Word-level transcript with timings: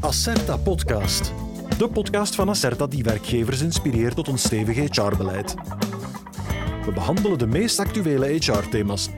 Acerta 0.00 0.56
Podcast. 0.56 1.32
De 1.78 1.88
podcast 1.88 2.34
van 2.34 2.48
Acerta 2.48 2.86
die 2.86 3.02
werkgevers 3.02 3.60
inspireert 3.60 4.14
tot 4.14 4.28
een 4.28 4.38
stevig 4.38 4.76
HR-beleid. 4.76 5.54
We 6.84 6.92
behandelen 6.92 7.38
de 7.38 7.46
meest 7.46 7.78
actuele 7.78 8.26
HR-thema's, 8.26 9.08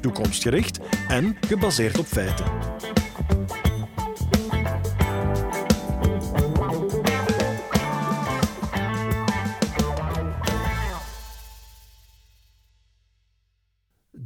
toekomstgericht 0.00 0.78
en 1.08 1.36
gebaseerd 1.46 1.98
op 1.98 2.06
feiten. 2.06 2.44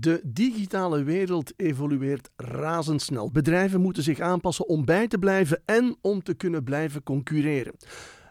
De 0.09 0.20
digitale 0.25 1.02
wereld 1.02 1.52
evolueert 1.56 2.30
razendsnel. 2.36 3.30
Bedrijven 3.30 3.80
moeten 3.80 4.02
zich 4.02 4.20
aanpassen 4.20 4.68
om 4.68 4.84
bij 4.84 5.09
te 5.09 5.18
blijven 5.18 5.62
en 5.64 5.96
om 6.00 6.23
te 6.23 6.34
kunnen 6.34 6.64
blijven 6.64 7.02
concurreren. 7.02 7.74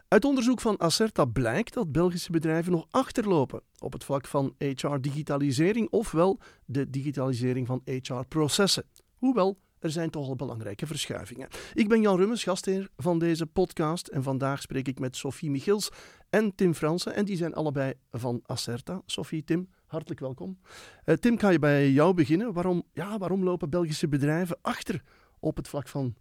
Uit 0.08 0.24
onderzoek 0.24 0.60
van 0.60 0.80
Acerta 0.80 1.24
blijkt 1.24 1.74
dat 1.74 1.92
Belgische 1.92 2.30
bedrijven 2.30 2.72
nog 2.72 2.86
achterlopen 2.90 3.62
op 3.78 3.92
het 3.92 4.04
vlak 4.04 4.26
van 4.26 4.54
HR-digitalisering, 4.58 5.90
ofwel 5.90 6.40
de 6.64 6.90
digitalisering 6.90 7.66
van 7.66 7.82
HR-processen. 7.84 8.84
Hoewel, 9.14 9.58
er 9.78 9.90
zijn 9.90 10.10
toch 10.10 10.28
al 10.28 10.36
belangrijke 10.36 10.86
verschuivingen. 10.86 11.48
Ik 11.74 11.88
ben 11.88 12.00
Jan 12.00 12.16
Rummens, 12.16 12.42
gastheer 12.42 12.88
van 12.96 13.18
deze 13.18 13.46
podcast 13.46 14.06
en 14.08 14.22
vandaag 14.22 14.62
spreek 14.62 14.88
ik 14.88 14.98
met 14.98 15.16
Sophie 15.16 15.50
Michiels 15.50 15.90
en 16.30 16.54
Tim 16.54 16.74
Fransen 16.74 17.14
en 17.14 17.24
die 17.24 17.36
zijn 17.36 17.54
allebei 17.54 17.92
van 18.10 18.40
Acerta. 18.46 19.02
Sophie, 19.06 19.44
Tim, 19.44 19.68
hartelijk 19.88 20.20
welkom. 20.20 20.58
Uh, 21.04 21.14
Tim, 21.14 21.36
kan 21.36 21.52
je 21.52 21.58
bij 21.58 21.90
jou 21.90 22.14
beginnen? 22.14 22.52
Waarom, 22.52 22.82
ja, 22.92 23.18
waarom 23.18 23.44
lopen 23.44 23.70
Belgische 23.70 24.08
bedrijven 24.08 24.58
achter 24.62 25.02
op 25.38 25.56
het 25.56 25.68
vlak 25.68 25.88
van 25.88 26.14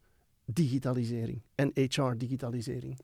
digitalisering 0.45 1.41
en 1.55 1.71
HR-digitalisering? 1.73 2.99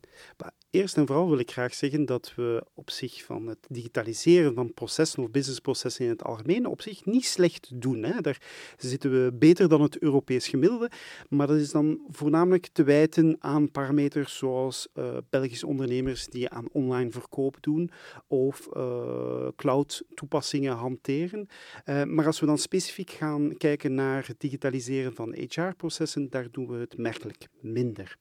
Eerst 0.73 0.97
en 0.97 1.07
vooral 1.07 1.29
wil 1.29 1.39
ik 1.39 1.51
graag 1.51 1.73
zeggen 1.73 2.05
dat 2.05 2.33
we 2.35 2.65
op 2.73 2.89
zich 2.89 3.23
van 3.23 3.47
het 3.47 3.57
digitaliseren 3.69 4.53
van 4.53 4.73
processen 4.73 5.23
of 5.23 5.31
businessprocessen 5.31 6.05
in 6.05 6.11
het 6.11 6.23
algemeen 6.23 6.65
op 6.65 6.81
zich 6.81 7.05
niet 7.05 7.25
slecht 7.25 7.81
doen. 7.81 8.03
Hè. 8.03 8.21
Daar 8.21 8.41
zitten 8.77 9.11
we 9.11 9.33
beter 9.33 9.69
dan 9.69 9.81
het 9.81 9.97
Europees 9.97 10.47
gemiddelde, 10.47 10.91
maar 11.29 11.47
dat 11.47 11.57
is 11.57 11.71
dan 11.71 11.99
voornamelijk 12.09 12.67
te 12.67 12.83
wijten 12.83 13.35
aan 13.39 13.71
parameters 13.71 14.37
zoals 14.37 14.87
uh, 14.93 15.17
Belgische 15.29 15.67
ondernemers 15.67 16.27
die 16.27 16.49
aan 16.49 16.69
online 16.71 17.11
verkoop 17.11 17.57
doen 17.59 17.91
of 18.27 18.69
uh, 18.77 19.47
cloud-toepassingen 19.55 20.75
hanteren. 20.75 21.47
Uh, 21.85 22.03
maar 22.03 22.25
als 22.25 22.39
we 22.39 22.45
dan 22.45 22.57
specifiek 22.57 23.09
gaan 23.09 23.57
kijken 23.57 23.93
naar 23.93 24.27
het 24.27 24.39
digitaliseren 24.39 25.13
van 25.13 25.35
HR-processen, 25.35 26.29
daar 26.29 26.47
doen 26.51 26.67
we 26.67 26.77
het 26.77 26.97
merkelijk 26.97 27.47
minder. 27.61 28.17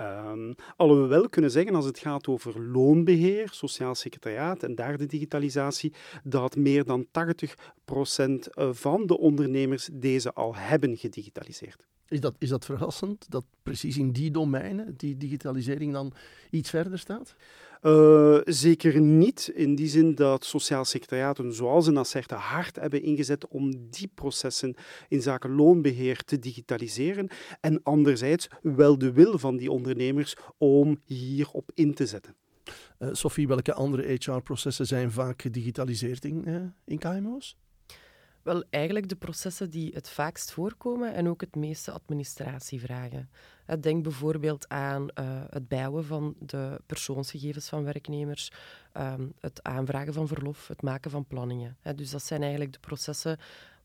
Um, 0.00 0.54
we 0.76 1.06
wel 1.06 1.28
kunnen 1.28 1.50
zeggen, 1.50 1.74
als 1.74 1.84
het 1.84 1.98
gaat 1.98 2.28
over 2.28 2.60
loonbeheer, 2.60 3.48
sociaal 3.52 3.94
secretariaat 3.94 4.62
en 4.62 4.74
daar 4.74 4.96
de 4.96 5.06
digitalisatie, 5.06 5.92
dat 6.24 6.56
meer 6.56 6.84
dan 6.84 7.06
80% 7.06 7.08
eh, 7.84 8.68
van 8.72 9.06
de 9.06 9.18
ondernemers 9.18 9.88
deze 9.92 10.32
al 10.32 10.56
hebben 10.56 10.96
gedigitaliseerd. 10.96 11.86
Is 12.08 12.20
dat, 12.20 12.34
is 12.38 12.48
dat 12.48 12.64
verrassend, 12.64 13.30
dat 13.30 13.44
precies 13.62 13.96
in 13.96 14.12
die 14.12 14.30
domeinen 14.30 14.94
die 14.96 15.16
digitalisering 15.16 15.92
dan 15.92 16.12
iets 16.50 16.70
verder 16.70 16.98
staat? 16.98 17.34
Uh, 17.82 18.38
zeker 18.44 19.00
niet 19.00 19.50
in 19.54 19.74
die 19.74 19.88
zin 19.88 20.14
dat 20.14 20.44
sociaal 20.44 20.84
secretariaten 20.84 21.52
zoals 21.54 21.86
een 21.86 21.98
Acerta 21.98 22.36
hard 22.36 22.76
hebben 22.76 23.02
ingezet 23.02 23.48
om 23.48 23.90
die 23.90 24.10
processen 24.14 24.74
in 25.08 25.22
zaken 25.22 25.54
loonbeheer 25.54 26.24
te 26.24 26.38
digitaliseren 26.38 27.28
en 27.60 27.82
anderzijds 27.82 28.48
wel 28.62 28.98
de 28.98 29.12
wil 29.12 29.38
van 29.38 29.56
die 29.56 29.70
ondernemers 29.70 30.36
om 30.56 30.98
hierop 31.04 31.70
in 31.74 31.94
te 31.94 32.06
zetten. 32.06 32.34
Uh, 32.98 33.08
Sophie, 33.12 33.48
welke 33.48 33.74
andere 33.74 34.18
HR-processen 34.18 34.86
zijn 34.86 35.10
vaak 35.10 35.42
gedigitaliseerd 35.42 36.24
in, 36.24 36.48
uh, 36.48 36.60
in 36.84 36.98
KMO's? 36.98 37.56
Wel, 38.48 38.64
eigenlijk 38.70 39.08
de 39.08 39.16
processen 39.16 39.70
die 39.70 39.90
het 39.94 40.08
vaakst 40.08 40.52
voorkomen 40.52 41.14
en 41.14 41.28
ook 41.28 41.40
het 41.40 41.56
meeste 41.56 41.92
administratie 41.92 42.80
vragen. 42.80 43.30
Denk 43.80 44.02
bijvoorbeeld 44.02 44.68
aan 44.68 45.02
uh, 45.02 45.42
het 45.50 45.68
bijhouden 45.68 46.04
van 46.04 46.34
de 46.38 46.80
persoonsgegevens 46.86 47.68
van 47.68 47.84
werknemers, 47.84 48.50
um, 48.96 49.32
het 49.40 49.62
aanvragen 49.62 50.12
van 50.12 50.28
verlof, 50.28 50.68
het 50.68 50.82
maken 50.82 51.10
van 51.10 51.26
planningen. 51.26 51.76
Dus 51.94 52.10
dat 52.10 52.22
zijn 52.22 52.40
eigenlijk 52.40 52.72
de 52.72 52.78
processen 52.78 53.38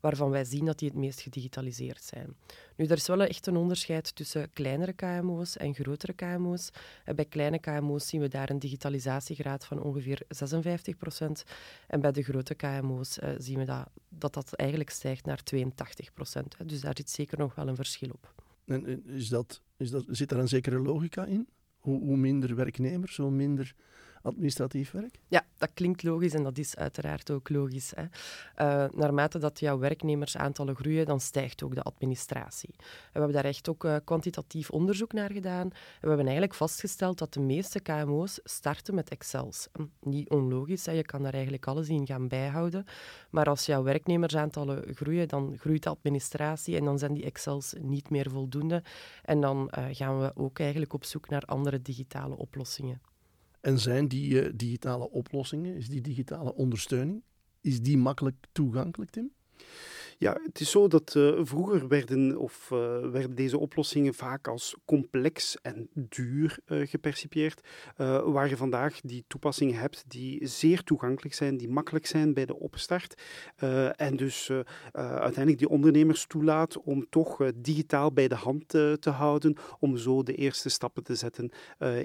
waarvan 0.04 0.30
wij 0.30 0.46
zien 0.46 0.66
dat 0.66 0.80
die 0.80 0.88
het 0.88 0.98
meest 0.98 1.22
gedigitaliseerd 1.22 2.04
zijn. 2.04 2.36
Nu, 2.76 2.86
er 2.86 2.98
is 2.98 3.08
wel 3.08 3.22
echt 3.22 3.48
een 3.48 3.56
onderscheid 3.56 4.16
tussen 4.16 4.54
kleinere 4.54 4.94
KMO's 4.94 5.58
en 5.58 5.74
grotere 5.74 6.14
KMO's. 6.14 6.70
Bij 7.16 7.26
kleine 7.26 7.60
KMO's 7.60 8.08
zien 8.08 8.22
we 8.22 8.28
daar 8.28 8.50
een 8.50 8.60
digitalisatiegraad 8.60 9.66
van 9.66 9.82
ongeveer 9.82 10.22
56 10.28 10.98
procent. 10.98 11.44
En 11.88 12.02
bij 12.02 12.12
de 12.12 12.24
grote 12.24 12.56
KMO's 12.56 13.18
uh, 13.18 13.30
zien 13.38 13.58
we 13.58 13.66
dat, 13.66 13.90
dat 14.10 14.34
dat 14.34 14.54
eigenlijk 14.54 14.90
stijgt 14.90 15.26
naar 15.26 15.44
82 15.44 16.14
procent. 16.14 16.56
Dus 16.66 16.82
daar 16.82 16.96
zit 16.96 17.10
zeker 17.10 17.38
nog 17.38 17.56
wel 17.56 17.68
een 17.68 17.76
verschil 17.76 18.10
op. 18.12 18.34
En 18.66 19.06
is 19.06 19.30
dat, 19.30 19.62
is 19.78 19.90
dat, 19.90 20.06
zit 20.08 20.30
daar 20.30 20.40
een 20.40 20.48
zekere 20.48 20.80
logica 20.80 21.26
in? 21.26 21.48
Hoe, 21.80 22.00
hoe 22.00 22.18
minder 22.18 22.56
werknemers, 22.56 23.18
hoe 23.18 23.32
minder 23.32 23.76
administratief 24.24 24.92
werk? 24.92 25.20
Ja, 25.28 25.46
dat 25.58 25.70
klinkt 25.74 26.04
logisch 26.04 26.34
en 26.34 26.44
dat 26.44 26.58
is 26.58 26.76
uiteraard 26.76 27.32
ook 27.32 27.50
logisch. 27.50 27.94
Hè. 27.96 28.04
Uh, 28.04 28.92
naarmate 28.92 29.40
dat 29.40 29.60
jouw 29.60 29.78
werknemersaantallen 29.78 30.76
groeien, 30.76 31.06
dan 31.06 31.20
stijgt 31.20 31.64
ook 31.64 31.76
de 31.76 31.82
administratie. 31.82 32.74
En 32.78 32.84
we 33.14 33.20
hebben 33.20 33.34
daar 33.34 33.46
echt 33.46 33.70
ook 33.70 33.84
uh, 33.84 33.96
kwantitatief 34.04 34.70
onderzoek 34.70 35.14
naar 35.14 35.32
gedaan. 35.32 35.70
We 35.70 36.08
hebben 36.08 36.26
eigenlijk 36.26 36.56
vastgesteld 36.56 37.18
dat 37.18 37.34
de 37.34 37.40
meeste 37.40 37.80
KMO's 37.80 38.40
starten 38.44 38.96
met 38.96 39.10
Excels. 39.10 39.68
Hm, 39.74 39.84
niet 40.00 40.30
onlogisch, 40.30 40.86
hè. 40.86 40.92
je 40.92 41.04
kan 41.04 41.24
daar 41.24 41.34
eigenlijk 41.34 41.68
alles 41.68 41.90
in 41.90 42.06
gaan 42.06 42.28
bijhouden. 42.28 42.86
Maar 43.30 43.46
als 43.46 43.66
jouw 43.66 43.84
werknemersaantallen 43.84 44.96
groeien, 44.96 45.28
dan 45.28 45.56
groeit 45.58 45.84
de 45.84 45.90
administratie 45.90 46.78
en 46.78 46.86
dan 46.86 47.00
zijn 47.00 47.14
die 47.14 47.26
Excels 47.26 47.74
niet 47.80 48.10
meer 48.10 48.30
voldoende. 48.30 48.84
En 49.24 49.42
dan 49.42 49.72
uh, 49.78 49.86
gaan 49.92 50.20
we 50.20 50.32
ook 50.36 50.60
eigenlijk 50.60 50.94
op 50.94 51.04
zoek 51.04 51.30
naar 51.30 51.42
andere 51.42 51.82
digitale 51.82 52.38
oplossingen. 52.38 53.13
En 53.64 53.80
zijn 53.80 54.08
die 54.08 54.44
uh, 54.44 54.50
digitale 54.56 55.10
oplossingen, 55.10 55.76
is 55.76 55.88
die 55.90 56.02
digitale 56.02 56.54
ondersteuning, 56.54 57.24
is 57.62 57.82
die 57.82 57.98
makkelijk 57.98 58.36
toegankelijk, 58.52 59.12
Tim? 59.12 59.32
Ja, 60.18 60.40
het 60.44 60.60
is 60.60 60.72
zo 60.72 60.88
dat 60.88 61.16
uh, 61.16 61.40
vroeger 61.42 61.88
werden, 61.88 62.38
of, 62.38 62.70
uh, 62.74 63.00
werden 63.00 63.36
deze 63.36 63.58
oplossingen 63.58 64.14
vaak 64.14 64.48
als 64.48 64.76
complex 64.86 65.58
en 65.62 65.90
duur 65.94 66.60
uh, 66.66 66.88
gepercipieerd, 66.88 67.62
waar 68.26 68.50
je 68.50 68.58
vandaag 68.58 69.02
die 69.02 69.26
toepassingen 69.28 69.80
hebt 69.80 70.04
die 70.08 70.48
zeer 70.48 70.84
toegankelijk 70.84 71.36
zijn, 71.36 71.58
die 71.58 71.70
makkelijk 71.70 72.06
zijn 72.06 72.34
bij 72.34 72.46
de 72.46 72.60
opstart 72.60 73.22
en 73.96 74.16
dus 74.16 74.52
uiteindelijk 74.92 75.58
die 75.58 75.70
ondernemers 75.70 76.26
toelaat 76.26 76.82
om 76.82 77.10
toch 77.10 77.52
digitaal 77.56 78.12
bij 78.14 78.28
de 78.28 78.36
hand 78.36 78.68
te 78.70 79.10
houden, 79.10 79.58
om 79.80 79.98
zo 79.98 80.24
de 80.24 80.36
eerste 80.36 80.70
stappen 80.70 81.04
te 81.04 81.16
zetten 81.16 81.52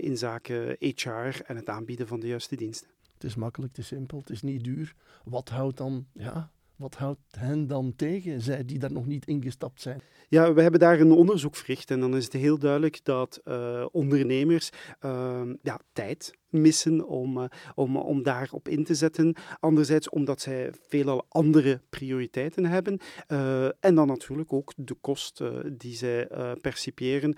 in 0.00 0.16
zaken 0.16 0.76
HR 0.78 1.42
en 1.46 1.56
het 1.56 1.68
aanbieden 1.68 2.06
van 2.06 2.20
de 2.20 2.26
juiste 2.26 2.56
diensten. 2.56 2.88
Het 3.14 3.24
is 3.24 3.34
makkelijk, 3.34 3.76
het 3.76 3.80
is 3.80 3.86
simpel, 3.86 4.18
het 4.18 4.30
is 4.30 4.42
niet 4.42 4.64
duur. 4.64 4.94
Wat 5.24 5.48
houdt 5.48 5.76
dan 5.76 6.06
ja, 6.12 6.50
wat 6.78 6.94
houdt 6.94 7.20
hen 7.38 7.66
dan 7.66 7.92
tegen, 7.96 8.40
zij 8.40 8.64
die 8.64 8.78
daar 8.78 8.92
nog 8.92 9.06
niet 9.06 9.26
ingestapt 9.26 9.80
zijn? 9.80 10.00
Ja, 10.28 10.52
we 10.52 10.62
hebben 10.62 10.80
daar 10.80 11.00
een 11.00 11.12
onderzoek 11.12 11.56
verricht 11.56 11.90
en 11.90 12.00
dan 12.00 12.16
is 12.16 12.24
het 12.24 12.32
heel 12.32 12.58
duidelijk 12.58 13.04
dat 13.04 13.40
uh, 13.44 13.86
ondernemers 13.90 14.70
uh, 15.04 15.40
ja, 15.62 15.80
tijd 15.92 16.37
missen 16.50 17.06
om, 17.06 17.38
uh, 17.38 17.44
om, 17.74 17.96
om 17.96 18.22
daarop 18.22 18.68
in 18.68 18.84
te 18.84 18.94
zetten. 18.94 19.34
Anderzijds 19.60 20.08
omdat 20.08 20.40
zij 20.40 20.70
veelal 20.88 21.26
andere 21.28 21.80
prioriteiten 21.90 22.64
hebben. 22.64 22.98
Uh, 23.28 23.64
en 23.64 23.94
dan 23.94 24.06
natuurlijk 24.06 24.52
ook 24.52 24.72
de 24.76 24.94
kost 24.94 25.40
uh, 25.40 25.48
die 25.72 25.94
zij 25.94 26.28
percipiëren 26.60 27.36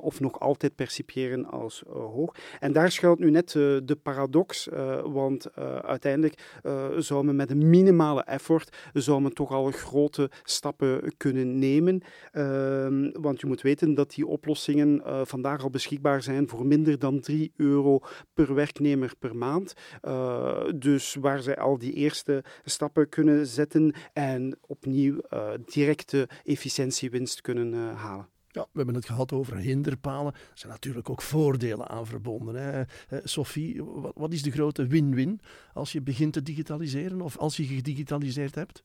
of 0.00 0.20
nog 0.20 0.40
altijd 0.40 0.74
percipiëren 0.74 1.46
als 1.46 1.82
hoog. 1.88 2.34
En 2.60 2.72
daar 2.72 2.90
schuilt 2.90 3.18
nu 3.18 3.30
net 3.30 3.50
de 3.52 3.98
paradox, 4.02 4.68
want 5.04 5.54
uiteindelijk 5.82 6.60
zou 6.96 7.24
men 7.24 7.36
met 7.36 7.50
een 7.50 7.70
minimale 7.70 8.22
effort 8.22 8.76
zou 8.92 9.22
men 9.22 9.34
toch 9.34 9.52
al 9.52 9.70
grote 9.70 10.30
stappen 10.42 11.16
kunnen 11.16 11.58
nemen. 11.58 12.02
Ehm, 12.32 13.10
want 13.12 13.40
je 13.40 13.46
moet 13.46 13.62
weten 13.62 13.94
dat 13.94 14.14
die 14.14 14.26
oplossingen 14.26 15.02
vandaag 15.26 15.62
al 15.62 15.70
beschikbaar 15.70 16.22
zijn 16.22 16.48
voor 16.48 16.66
minder 16.66 16.98
dan 16.98 17.20
3 17.20 17.52
euro 17.56 18.00
per 18.34 18.54
werknemer 18.54 19.12
per 19.18 19.36
maand. 19.36 19.74
Uh, 20.02 20.64
dus 20.74 21.14
waar 21.14 21.42
zij 21.42 21.56
al 21.56 21.78
die 21.78 21.92
eerste 21.92 22.44
stappen 22.64 23.08
kunnen 23.08 23.46
zetten 23.46 23.94
en 24.12 24.58
opnieuw 24.66 25.20
uh, 25.30 25.50
directe 25.66 26.28
efficiëntiewinst 26.44 27.40
kunnen 27.40 27.72
uh, 27.72 28.00
halen. 28.00 28.28
Ja, 28.48 28.62
we 28.62 28.76
hebben 28.76 28.94
het 28.94 29.06
gehad 29.06 29.32
over 29.32 29.56
hinderpalen. 29.56 30.32
Er 30.32 30.40
zijn 30.54 30.72
natuurlijk 30.72 31.10
ook 31.10 31.22
voordelen 31.22 31.88
aan 31.88 32.06
verbonden. 32.06 32.54
Hè. 32.54 32.82
Sophie, 33.24 33.84
wat, 33.84 34.12
wat 34.14 34.32
is 34.32 34.42
de 34.42 34.50
grote 34.50 34.86
win-win 34.86 35.40
als 35.72 35.92
je 35.92 36.02
begint 36.02 36.32
te 36.32 36.42
digitaliseren 36.42 37.20
of 37.20 37.36
als 37.38 37.56
je 37.56 37.64
gedigitaliseerd 37.64 38.54
hebt? 38.54 38.82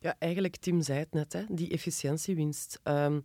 Ja, 0.00 0.16
eigenlijk, 0.18 0.56
Tim 0.56 0.82
zei 0.82 0.98
het 0.98 1.12
net, 1.12 1.32
hè, 1.32 1.42
die 1.48 1.70
efficiëntiewinst. 1.70 2.80
Um, 2.84 3.22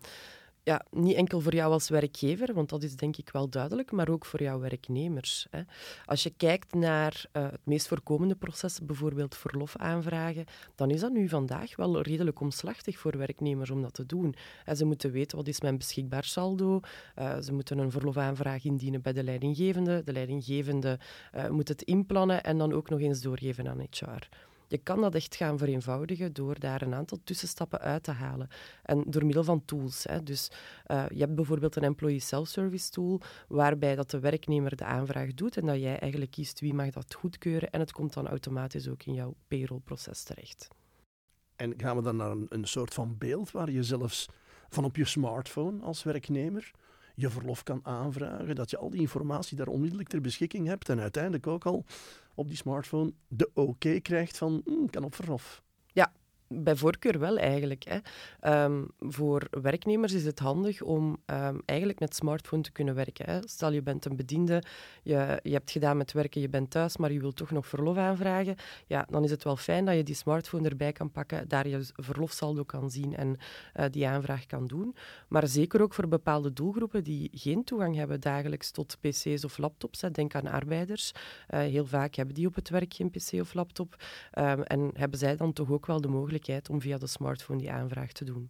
ja, 0.67 0.85
niet 0.91 1.15
enkel 1.15 1.39
voor 1.39 1.53
jou 1.55 1.71
als 1.71 1.89
werkgever, 1.89 2.53
want 2.53 2.69
dat 2.69 2.83
is 2.83 2.95
denk 2.95 3.17
ik 3.17 3.29
wel 3.29 3.49
duidelijk, 3.49 3.91
maar 3.91 4.09
ook 4.09 4.25
voor 4.25 4.41
jouw 4.41 4.59
werknemers. 4.59 5.47
Hè. 5.49 5.61
Als 6.05 6.23
je 6.23 6.33
kijkt 6.37 6.73
naar 6.73 7.25
uh, 7.33 7.43
het 7.43 7.65
meest 7.65 7.87
voorkomende 7.87 8.35
proces, 8.35 8.79
bijvoorbeeld 8.83 9.35
verlof 9.35 9.75
aanvragen, 9.75 10.45
dan 10.75 10.89
is 10.89 10.99
dat 10.99 11.11
nu 11.11 11.29
vandaag 11.29 11.75
wel 11.75 12.01
redelijk 12.01 12.39
omslachtig 12.39 12.99
voor 12.99 13.17
werknemers 13.17 13.69
om 13.69 13.81
dat 13.81 13.93
te 13.93 14.05
doen. 14.05 14.35
En 14.65 14.75
ze 14.75 14.85
moeten 14.85 15.11
weten 15.11 15.37
wat 15.37 15.47
is 15.47 15.61
mijn 15.61 15.77
beschikbaar 15.77 16.23
saldo, 16.23 16.79
uh, 17.19 17.37
ze 17.39 17.53
moeten 17.53 17.77
een 17.77 17.91
verlofaanvraag 17.91 18.63
indienen 18.63 19.01
bij 19.01 19.13
de 19.13 19.23
leidinggevende, 19.23 20.03
de 20.03 20.13
leidinggevende 20.13 20.99
uh, 21.35 21.49
moet 21.49 21.67
het 21.67 21.81
inplannen 21.81 22.43
en 22.43 22.57
dan 22.57 22.73
ook 22.73 22.89
nog 22.89 22.99
eens 22.99 23.21
doorgeven 23.21 23.67
aan 23.67 23.87
HR. 23.89 24.27
Je 24.67 24.77
kan 24.77 25.01
dat 25.01 25.15
echt 25.15 25.35
gaan 25.35 25.57
vereenvoudigen 25.57 26.33
door 26.33 26.59
daar 26.59 26.81
een 26.81 26.93
aantal 26.93 27.19
tussenstappen 27.23 27.79
uit 27.79 28.03
te 28.03 28.11
halen. 28.11 28.47
En 28.83 29.03
door 29.07 29.25
middel 29.25 29.43
van 29.43 29.65
tools. 29.65 30.03
Hè. 30.03 30.23
Dus 30.23 30.51
uh, 30.87 31.05
je 31.09 31.19
hebt 31.19 31.35
bijvoorbeeld 31.35 31.75
een 31.75 31.83
employee 31.83 32.19
self-service 32.19 32.89
tool, 32.89 33.21
waarbij 33.47 33.95
dat 33.95 34.09
de 34.09 34.19
werknemer 34.19 34.75
de 34.75 34.85
aanvraag 34.85 35.33
doet 35.33 35.57
en 35.57 35.65
dat 35.65 35.79
jij 35.79 35.99
eigenlijk 35.99 36.31
kiest 36.31 36.59
wie 36.59 36.73
mag 36.73 36.89
dat 36.89 37.13
goedkeuren 37.13 37.69
en 37.69 37.79
het 37.79 37.91
komt 37.91 38.13
dan 38.13 38.27
automatisch 38.27 38.87
ook 38.89 39.03
in 39.03 39.13
jouw 39.13 39.35
payrollproces 39.47 40.23
terecht. 40.23 40.67
En 41.55 41.73
gaan 41.77 41.95
we 41.95 42.01
dan 42.01 42.15
naar 42.15 42.31
een, 42.31 42.45
een 42.49 42.67
soort 42.67 42.93
van 42.93 43.17
beeld 43.17 43.51
waar 43.51 43.71
je 43.71 43.83
zelfs 43.83 44.29
van 44.69 44.83
op 44.83 44.95
je 44.95 45.05
smartphone 45.05 45.83
als 45.83 46.03
werknemer 46.03 46.71
je 47.19 47.29
verlof 47.29 47.63
kan 47.63 47.79
aanvragen, 47.83 48.55
dat 48.55 48.69
je 48.69 48.77
al 48.77 48.89
die 48.89 49.01
informatie 49.01 49.57
daar 49.57 49.67
onmiddellijk 49.67 50.09
ter 50.09 50.21
beschikking 50.21 50.67
hebt 50.67 50.89
en 50.89 50.99
uiteindelijk 50.99 51.47
ook 51.47 51.65
al 51.65 51.85
op 52.35 52.47
die 52.47 52.57
smartphone 52.57 53.13
de 53.27 53.49
oké 53.53 53.99
krijgt 53.99 54.37
van 54.37 54.61
mm, 54.65 54.89
kan 54.89 55.03
op 55.03 55.15
verlof. 55.15 55.63
Bij 56.49 56.75
voorkeur 56.75 57.19
wel 57.19 57.38
eigenlijk. 57.38 57.83
Hè. 57.83 58.63
Um, 58.63 58.88
voor 58.99 59.47
werknemers 59.61 60.13
is 60.13 60.25
het 60.25 60.39
handig 60.39 60.81
om 60.81 61.17
um, 61.25 61.61
eigenlijk 61.65 61.99
met 61.99 62.15
smartphone 62.15 62.61
te 62.61 62.71
kunnen 62.71 62.95
werken. 62.95 63.25
Hè. 63.25 63.39
Stel 63.47 63.71
je 63.71 63.81
bent 63.81 64.05
een 64.05 64.15
bediende, 64.15 64.63
je, 65.03 65.39
je 65.44 65.51
hebt 65.51 65.71
gedaan 65.71 65.97
met 65.97 66.11
werken, 66.11 66.41
je 66.41 66.49
bent 66.49 66.69
thuis, 66.69 66.97
maar 66.97 67.11
je 67.11 67.19
wilt 67.19 67.35
toch 67.35 67.51
nog 67.51 67.67
verlof 67.67 67.97
aanvragen. 67.97 68.55
Ja, 68.85 69.05
dan 69.09 69.23
is 69.23 69.31
het 69.31 69.44
wel 69.44 69.55
fijn 69.55 69.85
dat 69.85 69.95
je 69.95 70.03
die 70.03 70.15
smartphone 70.15 70.69
erbij 70.69 70.91
kan 70.91 71.11
pakken, 71.11 71.47
daar 71.47 71.67
je 71.67 71.89
verlofsaldo 71.95 72.63
kan 72.63 72.91
zien 72.91 73.15
en 73.15 73.38
uh, 73.75 73.85
die 73.91 74.07
aanvraag 74.07 74.45
kan 74.45 74.67
doen. 74.67 74.95
Maar 75.27 75.47
zeker 75.47 75.81
ook 75.81 75.93
voor 75.93 76.07
bepaalde 76.07 76.53
doelgroepen 76.53 77.03
die 77.03 77.29
geen 77.33 77.63
toegang 77.63 77.95
hebben 77.95 78.19
dagelijks 78.19 78.71
tot 78.71 78.97
pc's 79.00 79.43
of 79.43 79.57
laptops. 79.57 80.00
Denk 80.11 80.35
aan 80.35 80.47
arbeiders. 80.47 81.11
Uh, 81.50 81.59
heel 81.59 81.85
vaak 81.85 82.15
hebben 82.15 82.35
die 82.35 82.47
op 82.47 82.55
het 82.55 82.69
werk 82.69 82.93
geen 82.93 83.09
pc 83.09 83.41
of 83.41 83.53
laptop. 83.53 83.95
Um, 84.39 84.63
en 84.63 84.91
hebben 84.93 85.19
zij 85.19 85.35
dan 85.35 85.53
toch 85.53 85.71
ook 85.71 85.85
wel 85.85 86.01
de 86.01 86.07
mogelijkheid 86.07 86.35
om 86.69 86.81
via 86.81 86.98
de 86.98 87.07
smartphone 87.07 87.60
die 87.60 87.72
aanvraag 87.72 88.12
te 88.12 88.25
doen. 88.25 88.50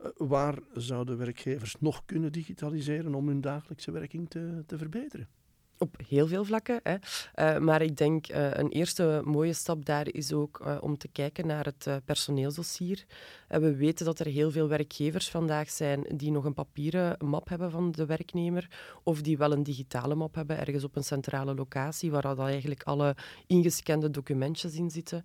Uh, 0.00 0.06
waar 0.16 0.58
zouden 0.74 1.18
werkgevers 1.18 1.76
nog 1.80 2.02
kunnen 2.04 2.32
digitaliseren 2.32 3.14
om 3.14 3.28
hun 3.28 3.40
dagelijkse 3.40 3.90
werking 3.90 4.30
te, 4.30 4.64
te 4.66 4.78
verbeteren? 4.78 5.28
Op 5.78 5.96
heel 6.08 6.26
veel 6.26 6.44
vlakken. 6.44 6.80
Hè. 6.82 6.96
Uh, 7.34 7.58
maar 7.58 7.82
ik 7.82 7.96
denk 7.96 8.28
uh, 8.28 8.54
een 8.54 8.68
eerste 8.68 9.20
mooie 9.24 9.52
stap 9.52 9.84
daar 9.84 10.08
is 10.08 10.32
ook 10.32 10.60
uh, 10.62 10.76
om 10.80 10.98
te 10.98 11.08
kijken 11.08 11.46
naar 11.46 11.64
het 11.64 12.04
personeelsdossier. 12.04 13.04
we 13.48 13.76
weten 13.76 14.04
dat 14.04 14.18
er 14.18 14.26
heel 14.26 14.50
veel 14.50 14.68
werkgevers 14.68 15.30
vandaag 15.30 15.70
zijn 15.70 16.04
die 16.14 16.30
nog 16.30 16.44
een 16.44 16.54
papieren 16.54 17.16
map 17.24 17.48
hebben 17.48 17.70
van 17.70 17.92
de 17.92 18.06
werknemer 18.06 18.70
of 19.02 19.22
die 19.22 19.38
wel 19.38 19.52
een 19.52 19.62
digitale 19.62 20.14
map 20.14 20.34
hebben 20.34 20.58
ergens 20.58 20.84
op 20.84 20.96
een 20.96 21.04
centrale 21.04 21.54
locatie 21.54 22.10
waar 22.10 22.22
dan 22.22 22.46
eigenlijk 22.46 22.82
alle 22.82 23.16
ingescande 23.46 24.10
documentjes 24.10 24.74
in 24.74 24.90
zitten. 24.90 25.22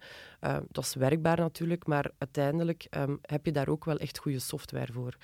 dat 0.70 0.84
is 0.84 0.96
werkbaar 0.96 1.38
natuurlijk, 1.38 1.86
maar 1.86 2.12
uiteindelijk 2.18 2.88
um, 2.98 3.20
heb 3.22 3.46
je 3.46 3.52
daar 3.52 3.70
ook 3.70 3.86
wel 3.86 3.98
echt 3.98 4.18
goede 4.18 4.40
software 4.40 4.94
voor. 4.94 5.18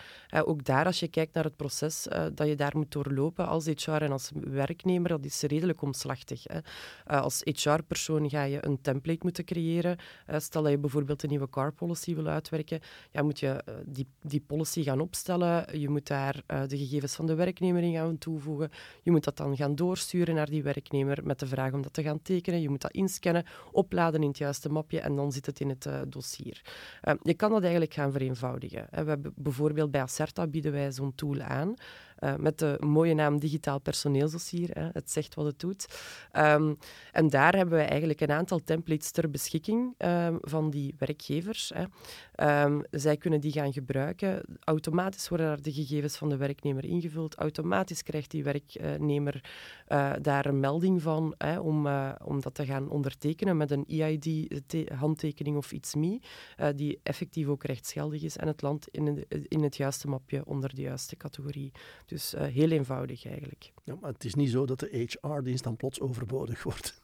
ook 0.45 0.63
daar, 0.63 0.85
als 0.85 0.99
je 0.99 1.07
kijkt 1.07 1.33
naar 1.33 1.43
het 1.43 1.55
proces 1.55 2.07
dat 2.33 2.47
je 2.47 2.55
daar 2.55 2.77
moet 2.77 2.91
doorlopen 2.91 3.47
als 3.47 3.65
HR 3.65 3.91
en 3.91 4.11
als 4.11 4.31
werknemer, 4.33 5.15
dat 5.17 5.31
is 5.31 5.41
redelijk 5.41 5.81
omslachtig. 5.81 6.43
Hè. 6.43 6.57
Uh, 6.57 7.21
als 7.21 7.41
HR-persoon 7.43 8.29
ga 8.29 8.43
je 8.43 8.65
een 8.65 8.81
template 8.81 9.19
moeten 9.21 9.45
creëren. 9.45 9.97
Uh, 10.29 10.39
stel 10.39 10.61
dat 10.61 10.71
je 10.71 10.77
bijvoorbeeld 10.77 11.23
een 11.23 11.29
nieuwe 11.29 11.49
car 11.49 11.71
policy 11.71 12.15
wil 12.15 12.27
uitwerken, 12.27 12.79
ja, 13.11 13.23
moet 13.23 13.39
je 13.39 13.63
uh, 13.69 13.75
die, 13.85 14.07
die 14.21 14.43
policy 14.47 14.83
gaan 14.83 14.99
opstellen. 14.99 15.79
Je 15.79 15.89
moet 15.89 16.07
daar 16.07 16.43
de 16.67 16.77
gegevens 16.77 17.15
van 17.15 17.25
de 17.25 17.35
werknemer 17.35 17.83
in 17.83 17.93
gaan 17.93 18.17
toevoegen. 18.17 18.69
Je 19.03 19.11
moet 19.11 19.23
dat 19.23 19.37
dan 19.37 19.55
gaan 19.55 19.75
doorsturen 19.75 20.35
naar 20.35 20.49
die 20.49 20.63
werknemer 20.63 21.19
met 21.23 21.39
de 21.39 21.47
vraag 21.47 21.73
om 21.73 21.81
dat 21.81 21.93
te 21.93 22.03
gaan 22.03 22.21
tekenen. 22.21 22.61
Je 22.61 22.69
moet 22.69 22.81
dat 22.81 22.91
inscannen, 22.91 23.45
opladen 23.71 24.21
in 24.21 24.27
het 24.27 24.37
juiste 24.37 24.69
mapje 24.69 24.99
en 24.99 25.15
dan 25.15 25.31
zit 25.31 25.45
het 25.45 25.59
in 25.59 25.69
het 25.69 25.89
dossier. 26.07 26.61
je 27.21 27.33
kan 27.33 27.49
dat 27.49 27.61
eigenlijk 27.61 27.93
gaan 27.93 28.11
vereenvoudigen. 28.11 28.87
We 28.89 28.95
hebben 28.95 29.33
bijvoorbeeld 29.35 29.91
bij 29.91 30.01
Acerta 30.01 30.47
bieden 30.47 30.71
wij 30.71 30.91
zo'n 30.91 31.15
tool 31.15 31.41
aan. 31.41 31.75
Uh, 32.19 32.35
met 32.35 32.59
de 32.59 32.77
mooie 32.79 33.13
naam 33.13 33.39
Digitaal 33.39 33.79
Personeelsdossier. 33.79 34.69
Hè. 34.73 34.89
Het 34.93 35.11
zegt 35.11 35.35
wat 35.35 35.45
het 35.45 35.59
doet. 35.59 35.85
Um, 36.33 36.77
en 37.11 37.29
daar 37.29 37.55
hebben 37.55 37.77
we 37.77 37.83
eigenlijk 37.83 38.21
een 38.21 38.31
aantal 38.31 38.59
templates 38.63 39.11
ter 39.11 39.29
beschikking 39.29 39.93
um, 39.97 40.37
van 40.41 40.69
die 40.69 40.95
werkgevers. 40.97 41.71
Hè. 41.75 42.63
Um, 42.63 42.83
zij 42.91 43.17
kunnen 43.17 43.41
die 43.41 43.51
gaan 43.51 43.73
gebruiken. 43.73 44.43
Automatisch 44.63 45.29
worden 45.29 45.47
daar 45.47 45.61
de 45.61 45.73
gegevens 45.73 46.17
van 46.17 46.29
de 46.29 46.37
werknemer 46.37 46.85
ingevuld. 46.85 47.35
Automatisch 47.35 48.03
krijgt 48.03 48.31
die 48.31 48.43
werknemer 48.43 49.43
uh, 49.87 50.13
daar 50.21 50.45
een 50.45 50.59
melding 50.59 51.01
van 51.01 51.33
hè, 51.37 51.59
om, 51.59 51.85
uh, 51.85 52.11
om 52.23 52.41
dat 52.41 52.55
te 52.55 52.65
gaan 52.65 52.89
ondertekenen 52.89 53.57
met 53.57 53.71
een 53.71 53.85
EID-handtekening 53.87 55.57
of 55.57 55.71
iets 55.71 55.95
me, 55.95 56.19
die 56.75 56.99
effectief 57.03 57.47
ook 57.47 57.63
rechtsgeldig 57.63 58.21
is 58.21 58.37
en 58.37 58.47
het 58.47 58.61
land 58.61 58.87
in 58.87 59.25
in 59.47 59.63
het 59.63 59.77
juiste 59.77 60.07
mapje 60.07 60.45
onder 60.45 60.75
de 60.75 60.81
juiste 60.81 61.17
categorie. 61.17 61.71
Dus 62.07 62.33
uh, 62.33 62.41
heel 62.41 62.69
eenvoudig 62.69 63.25
eigenlijk. 63.25 63.71
Ja, 63.83 63.95
maar 64.01 64.11
het 64.11 64.25
is 64.25 64.35
niet 64.35 64.49
zo 64.49 64.65
dat 64.65 64.79
de 64.79 65.07
HR-dienst 65.21 65.63
dan 65.63 65.75
plots 65.75 65.99
overbodig 65.99 66.63
wordt. 66.63 67.01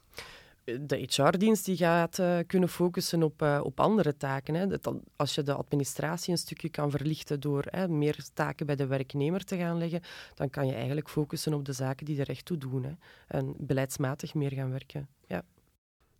De 0.64 1.06
HR-dienst 1.08 1.64
die 1.64 1.76
gaat 1.76 2.18
uh, 2.18 2.38
kunnen 2.46 2.68
focussen 2.68 3.22
op, 3.22 3.42
uh, 3.42 3.60
op 3.62 3.80
andere 3.80 4.16
taken. 4.16 4.54
Hè. 4.54 4.66
Dat, 4.66 4.94
als 5.16 5.34
je 5.34 5.42
de 5.42 5.54
administratie 5.54 6.32
een 6.32 6.38
stukje 6.38 6.68
kan 6.68 6.90
verlichten 6.90 7.40
door 7.40 7.64
hè, 7.66 7.88
meer 7.88 8.24
taken 8.34 8.66
bij 8.66 8.76
de 8.76 8.86
werknemer 8.86 9.44
te 9.44 9.56
gaan 9.56 9.78
leggen, 9.78 10.00
dan 10.34 10.50
kan 10.50 10.66
je 10.66 10.74
eigenlijk 10.74 11.08
focussen 11.08 11.54
op 11.54 11.64
de 11.64 11.72
zaken 11.72 12.06
die 12.06 12.20
er 12.20 12.28
echt 12.28 12.44
toe 12.44 12.58
doen. 12.58 12.84
Hè. 12.84 12.92
En 13.26 13.54
beleidsmatig 13.58 14.34
meer 14.34 14.52
gaan 14.52 14.70
werken. 14.70 15.08
Ja. 15.26 15.42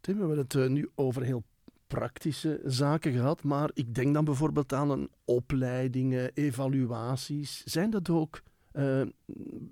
Tim, 0.01 0.15
we 0.15 0.27
hebben 0.27 0.39
het 0.39 0.71
nu 0.71 0.91
over 0.95 1.23
heel 1.23 1.43
praktische 1.87 2.61
zaken 2.65 3.13
gehad, 3.13 3.43
maar 3.43 3.71
ik 3.75 3.95
denk 3.95 4.15
dan 4.15 4.25
bijvoorbeeld 4.25 4.73
aan 4.73 4.91
een 4.91 5.11
opleidingen, 5.25 6.31
evaluaties. 6.35 7.63
Zijn 7.65 7.91
dat 7.91 8.11
ook 8.11 8.43
uh, 8.76 9.03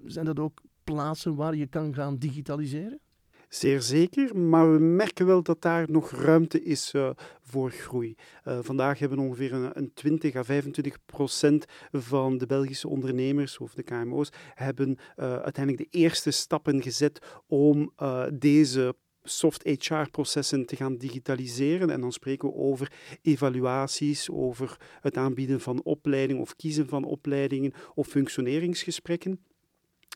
zijn 0.04 0.24
dat 0.24 0.38
ook 0.38 0.62
plaatsen 0.84 1.34
waar 1.34 1.54
je 1.56 1.66
kan 1.66 1.94
gaan 1.94 2.16
digitaliseren? 2.16 3.00
Zeer 3.48 3.82
zeker, 3.82 4.36
maar 4.36 4.72
we 4.72 4.78
merken 4.78 5.26
wel 5.26 5.42
dat 5.42 5.62
daar 5.62 5.90
nog 5.90 6.10
ruimte 6.10 6.62
is 6.62 6.94
uh, 6.94 7.10
voor 7.40 7.70
groei. 7.70 8.14
Uh, 8.44 8.58
vandaag 8.60 8.98
hebben 8.98 9.18
ongeveer 9.18 9.52
een, 9.52 9.70
een, 9.74 9.92
20 9.94 10.34
à 10.34 10.42
25 10.42 10.96
procent 11.06 11.64
van 11.90 12.38
de 12.38 12.46
Belgische 12.46 12.88
ondernemers 12.88 13.58
of 13.58 13.74
de 13.74 13.82
KMO's 13.82 14.28
hebben 14.54 14.98
uiteindelijk 15.16 15.90
de 15.90 15.98
eerste 15.98 16.30
stappen 16.30 16.82
gezet 16.82 17.42
om 17.46 17.92
deze 18.32 18.94
soft 19.22 19.62
HR-processen 19.62 20.66
te 20.66 20.76
gaan 20.76 20.96
digitaliseren. 20.96 21.90
En 21.90 22.00
dan 22.00 22.12
spreken 22.12 22.48
we 22.48 22.54
over 22.54 22.92
evaluaties, 23.22 24.30
over 24.30 24.76
het 25.00 25.16
aanbieden 25.16 25.60
van 25.60 25.82
opleidingen 25.82 26.42
of 26.42 26.56
kiezen 26.56 26.88
van 26.88 27.04
opleidingen 27.04 27.72
of 27.94 28.06
functioneringsgesprekken. 28.06 29.40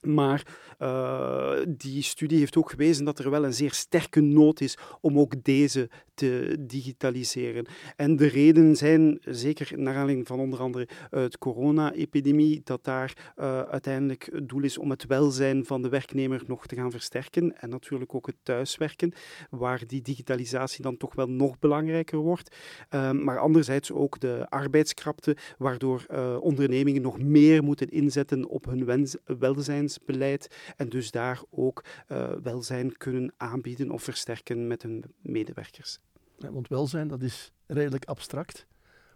Maar 0.02 0.42
uh, 0.78 1.52
die 1.68 2.02
studie 2.02 2.38
heeft 2.38 2.56
ook 2.56 2.70
gewezen 2.70 3.04
dat 3.04 3.18
er 3.18 3.30
wel 3.30 3.44
een 3.44 3.54
zeer 3.54 3.72
sterke 3.72 4.20
nood 4.20 4.60
is 4.60 4.78
om 5.00 5.18
ook 5.18 5.44
deze 5.44 5.90
te 6.14 6.56
digitaliseren. 6.60 7.66
En 7.96 8.16
de 8.16 8.26
redenen 8.26 8.76
zijn, 8.76 9.18
zeker 9.24 9.78
naar 9.78 9.96
aanleiding 9.96 10.26
van 10.26 10.40
onder 10.40 10.58
andere 10.58 10.88
het 11.10 11.38
corona-epidemie, 11.38 12.60
dat 12.64 12.84
daar 12.84 13.32
uh, 13.36 13.60
uiteindelijk 13.60 14.28
het 14.32 14.48
doel 14.48 14.62
is 14.62 14.78
om 14.78 14.90
het 14.90 15.06
welzijn 15.06 15.64
van 15.64 15.82
de 15.82 15.88
werknemer 15.88 16.42
nog 16.46 16.66
te 16.66 16.74
gaan 16.74 16.90
versterken. 16.90 17.60
En 17.60 17.68
natuurlijk 17.68 18.14
ook 18.14 18.26
het 18.26 18.36
thuiswerken, 18.42 19.12
waar 19.50 19.86
die 19.86 20.02
digitalisatie 20.02 20.82
dan 20.82 20.96
toch 20.96 21.14
wel 21.14 21.28
nog 21.28 21.58
belangrijker 21.58 22.18
wordt. 22.18 22.56
Uh, 22.90 23.10
maar 23.10 23.38
anderzijds 23.38 23.92
ook 23.92 24.20
de 24.20 24.46
arbeidskrapte, 24.48 25.36
waardoor 25.58 26.06
ondernemingen 26.40 27.02
nog 27.02 27.18
meer 27.18 27.62
moeten 27.62 27.88
inzetten 27.88 28.48
op 28.48 28.64
hun 28.64 28.84
wens, 28.84 29.16
welzijnsbeleid 29.86 30.74
en 30.76 30.88
dus 30.88 31.10
daar 31.10 31.42
ook 31.50 31.84
welzijn 32.42 32.96
kunnen 32.96 33.34
aanbieden 33.36 33.90
of 33.90 34.02
versterken 34.02 34.66
met 34.66 34.82
hun 34.82 35.04
medewerkers. 35.22 35.98
Want 36.38 36.68
welzijn, 36.68 37.08
dat 37.08 37.22
is 37.22 37.52
redelijk 37.66 38.04
abstract. 38.04 38.66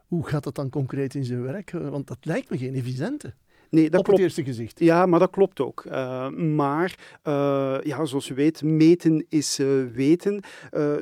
Hoe 0.06 0.26
gaat 0.26 0.44
dat 0.44 0.54
dan 0.54 0.70
concreet 0.70 1.14
in 1.14 1.24
zijn 1.24 1.42
werk? 1.42 1.70
Want 1.70 2.06
dat 2.06 2.24
lijkt 2.24 2.50
me 2.50 2.58
geen 2.58 2.74
evidente. 2.74 3.34
Nee, 3.70 3.90
dat 3.90 4.00
op 4.00 4.04
klopt. 4.04 4.20
het 4.20 4.28
eerste 4.28 4.44
gezicht. 4.44 4.78
Ja, 4.78 5.06
maar 5.06 5.18
dat 5.18 5.30
klopt 5.30 5.60
ook. 5.60 5.84
Uh, 5.86 6.28
maar 6.28 6.98
uh, 7.24 7.78
ja, 7.82 8.04
zoals 8.04 8.28
u 8.28 8.34
weet, 8.34 8.62
meten 8.62 9.26
is 9.28 9.58
uh, 9.58 9.86
weten. 9.92 10.42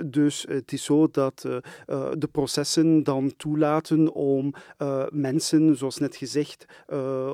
dus 0.05 0.47
het 0.49 0.73
is 0.73 0.85
zo 0.85 1.09
dat 1.11 1.41
de 2.13 2.29
processen 2.33 3.03
dan 3.03 3.33
toelaten 3.37 4.13
om 4.13 4.55
mensen, 5.11 5.77
zoals 5.77 5.99
net 5.99 6.17
gezegd, 6.17 6.65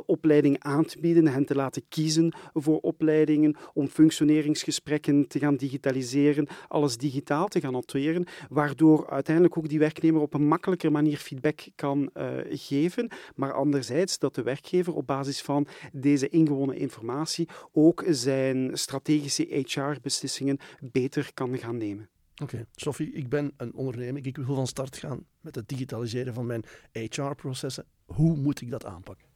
opleiding 0.07 0.57
aan 0.59 0.85
te 0.85 1.01
bieden, 1.01 1.29
hen 1.29 1.45
te 1.45 1.55
laten 1.55 1.83
kiezen 1.89 2.35
voor 2.53 2.79
opleidingen, 2.79 3.57
om 3.73 3.89
functioneringsgesprekken 3.89 5.29
te 5.29 5.39
gaan 5.39 5.57
digitaliseren, 5.57 6.47
alles 6.69 6.97
digitaal 6.97 7.49
te 7.49 7.61
gaan 7.61 7.73
noteren, 7.73 8.27
waardoor 8.49 9.11
uiteindelijk 9.11 9.59
ook 9.59 9.69
die 9.69 9.79
werknemer 9.79 10.21
op 10.21 10.35
een 10.35 10.49
makkelijker 10.49 10.93
manier 10.93 11.17
feedback 11.17 11.61
kan 11.75 12.11
geven. 12.51 13.09
Maar 13.35 13.53
anderzijds 13.53 14.19
dat 14.19 14.35
de 14.35 14.43
werkgever 14.43 14.95
op 14.95 15.07
basis 15.07 15.24
van 15.33 15.67
deze 15.93 16.29
ingewonnen 16.29 16.77
informatie 16.77 17.49
ook 17.73 18.05
zijn 18.09 18.79
strategische 18.79 19.65
HR-beslissingen 19.67 20.59
beter 20.81 21.31
kan 21.35 21.59
gaan 21.59 21.77
nemen. 21.77 22.09
Oké. 22.43 22.67
Sophie, 22.75 23.13
ik 23.13 23.29
ben 23.29 23.53
een 23.57 23.75
ondernemer. 23.75 24.27
Ik 24.27 24.37
wil 24.37 24.55
van 24.55 24.67
start 24.67 24.97
gaan 24.97 25.27
met 25.41 25.55
het 25.55 25.69
digitaliseren 25.69 26.35
van 26.35 26.47
mijn 26.47 26.65
HR-processen. 26.93 27.85
Hoe 28.05 28.37
moet 28.37 28.61
ik 28.61 28.71
dat 28.71 28.85
aanpakken? 28.85 29.34